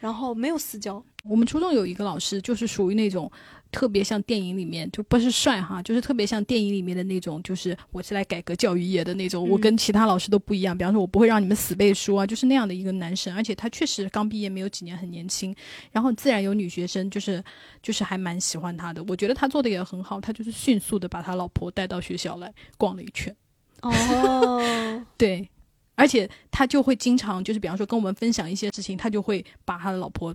[0.00, 1.02] 然后没有私交。
[1.24, 3.30] 我们初中有一个老师，就是属于那种
[3.72, 9.48] 特别像电影里面，就不是帅哈，就是特别像电影里面的那种，就是我是来改革教育业的那种。
[9.48, 13.34] 我跟其他老师都不一样，比方说，我不会让你们死背书啊，就是那样的一个男生。
[13.34, 15.52] 而且他确实刚毕业没有几年，很年轻。
[15.90, 17.42] 然后自然有女学生，就是
[17.82, 19.02] 就是还蛮喜欢他的。
[19.08, 23.34] 我觉得他做的也很好，他就是迅速的把他老婆带到学校来逛了一圈。
[23.82, 25.48] 哦， 对，
[25.96, 30.32] 而且他就会经常就是比方说跟我们分享一些事情，他就会把他的老婆。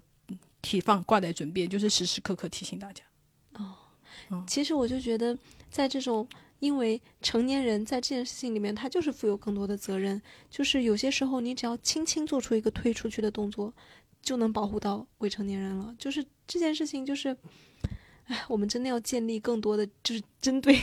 [0.63, 3.03] 提放挂在嘴边，就是时时刻刻提醒大家。
[3.53, 5.35] 哦，其实我就觉得，
[5.71, 6.25] 在这种
[6.59, 10.21] 因为成年人在这件事情里面，他就是负有更多的责任。
[10.51, 13.73] 就是有些时候，你只要轻轻做出一个推出去的动作，
[14.21, 15.95] 就能保护到未成年人了。
[15.97, 17.35] 就是这件事情，就是，
[18.25, 20.79] 哎，我们真的要建立更多的，就是针对。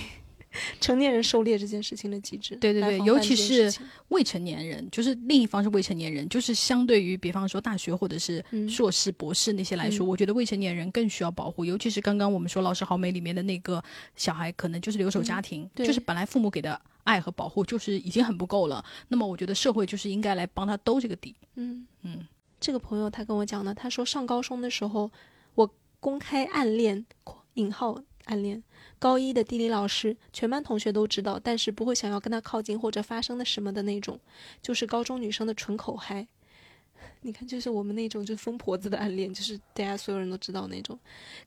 [0.81, 3.73] 成年人狩猎这件事情的机制，对对对，尤其是
[4.09, 11.65] 未成年人，就是另一方是未成年人，就是相对于比方说大学或者是硕士、博士那些来说，我觉得未成年人更需要保护。
[11.65, 13.83] 尤其是刚刚我们说《老师好美》里面的那个
[14.17, 18.85] 小孩，可能就是留守家庭，就是本来父母给的爱和保护就是已经很不够了。
[19.09, 21.35] 那么我觉得社会就是应该来帮他兜这个底。
[21.57, 22.27] 嗯嗯，
[22.59, 25.11] 这个朋友他跟我讲的，他说上高中的时候，
[25.55, 25.71] 我
[26.01, 27.05] 公开暗恋
[27.55, 28.63] （引号暗恋）。
[28.99, 34.19] 高一的地理老师，全班同学都知道，但是不会想要跟他靠近或者发生的什么的那种，
[34.61, 36.27] 就是高中女生的纯口嗨。
[37.23, 40.99] 你看，就是我们那种就疯婆子的暗恋， 就是大家所有人都知道那种。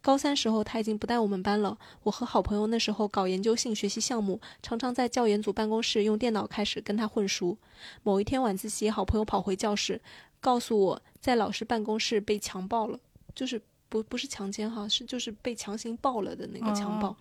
[0.02, 7.58] 高三时候他已经不带我们班了，我和好朋友那时候搞研究性学习项目，常常在教研组办公室用电脑开始跟他混熟。
[8.04, 10.02] 某一天晚自习，好朋友跑回教室，
[10.40, 13.00] 告诉我在老师办公室被强暴了，
[13.36, 13.62] 就是。
[13.92, 17.14] 不不是强奸哈，是就是被强行抱了的那个强暴，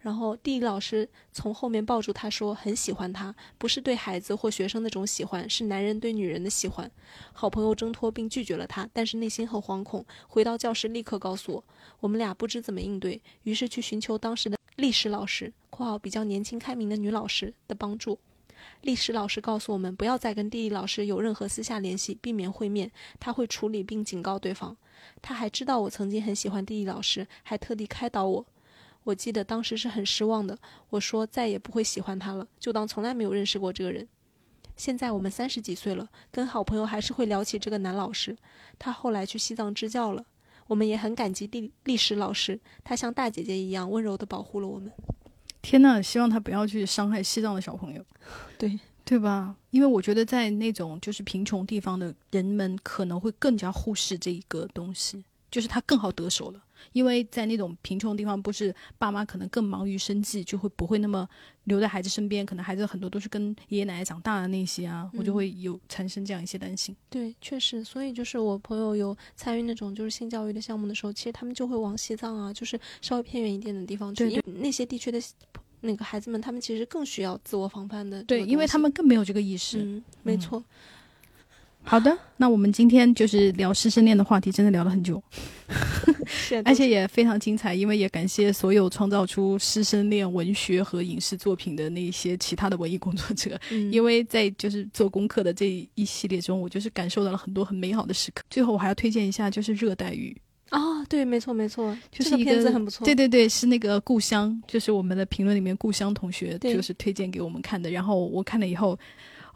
[0.00, 6.90] 然后地理老师从后面抱住他说很喜欢他，不是对孩子或学生那种喜欢，是男人对女人的喜欢。
[7.34, 10.06] 好朋友挣脱并拒绝了他，但是内心很惶恐。
[10.26, 11.64] 回到教室立刻告诉我，
[12.00, 18.18] 我们俩不知怎么应对，于是去寻求当时的历史老师（括号比较年轻开明的女老师）的帮助。
[18.82, 24.76] 历史老师告诉我们，不要再跟地理老师有任何私下联系，避免会面，他会处理并警告对方。
[25.20, 28.46] 他还知道我曾经很喜欢地理老师，还特地开导我。
[29.04, 30.58] 我记得当时是很失望的。
[30.90, 34.06] 我说再也不会喜欢他了，就当从来没有认识过这个人。
[34.76, 38.36] 现在我们三十几岁了，跟好朋友还是会聊起这个男老师。
[38.78, 40.24] 他后来去西藏支教了，
[40.66, 44.92] 我们也很感激地历史老师，他像大姐姐一样温柔地保护了我们。
[45.68, 48.04] 天呐，希望他不要去伤害西藏的小朋友。
[48.56, 48.78] 对。
[49.04, 49.54] 对吧？
[49.70, 56.60] 因为我觉得在那种就是贫穷地方的人们可能会更加忽视这一个东西，就是他更好得手了。
[56.92, 61.28] 因为在那种贫穷的地方，不是爸妈可能更忙于生计，就会不会那么
[61.64, 62.44] 留在孩子身边。
[62.44, 66.94] 可能孩子很多都是跟爷爷奶奶长大的那些啊，我就会有产生这样一些担心。
[67.10, 75.20] 对，确实，所以就是我朋友有参与那种就是性教育的项目的时候，其实他们就会往西藏啊，就是稍微偏远一点的地方去，因为那些地区的。
[75.82, 79.78] 那个孩子们，他们其实更需要自我防范的，对，因为他们更没有这个意识。
[79.84, 80.64] 嗯，没错。
[81.88, 85.22] 好的，那我们今天就是聊师生恋的话题，真的聊了很久，
[86.64, 87.74] 而且也非常精彩。
[87.74, 93.58] 因为也感谢所有创造出师生恋文学和影视作品的那些其他的文艺工作者，
[93.92, 98.42] 因为在就是做功课的这一系列中，我就是感受到了很多很美好的时刻。
[98.50, 100.36] 最后，我还要推荐一下，就是《热带鱼》。
[100.76, 103.04] 啊，对，没错，没错，就是一个片子很不错。
[103.04, 107.88] 对对对，是那个故乡，就是我们的评论里面故乡同学就是推荐给我们看的。
[107.88, 108.98] 然后我看了以后。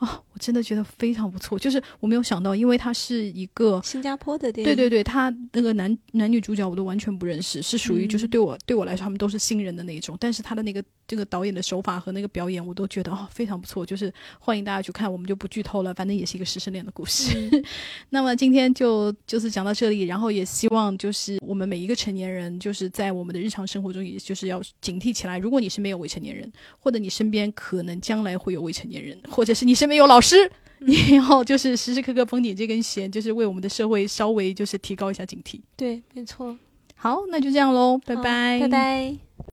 [0.00, 17.36] 啊，我真的觉得非常不错，就是我没有想到，因为它是一个新加坡的电影，对对对，他那个男男女主角我都完全不认识，是属于就是对我对我来说他们都是新人的那种，但是他的那个这个导演的手法和那个表演我都觉得哦非常不错，就是欢迎大家去看，我们就不剧透了，反正也是一个师生恋的故事。
[18.10, 30.29] 那么今天就就是讲到这里，然后也希望就是我们每一个成年人就是在我们的日常生活中，也就是要警惕起来，如果你是没有未成年人，或者你身边可能将来会有未成年人，或者是你身边有老师，
[30.78, 35.60] 你要就是时时刻刻绷紧这根弦，就是为我们的社会稍微就是提高一下警惕。
[35.76, 36.56] 对，没错。
[36.94, 39.29] 好，那就这样喽，拜拜，拜拜。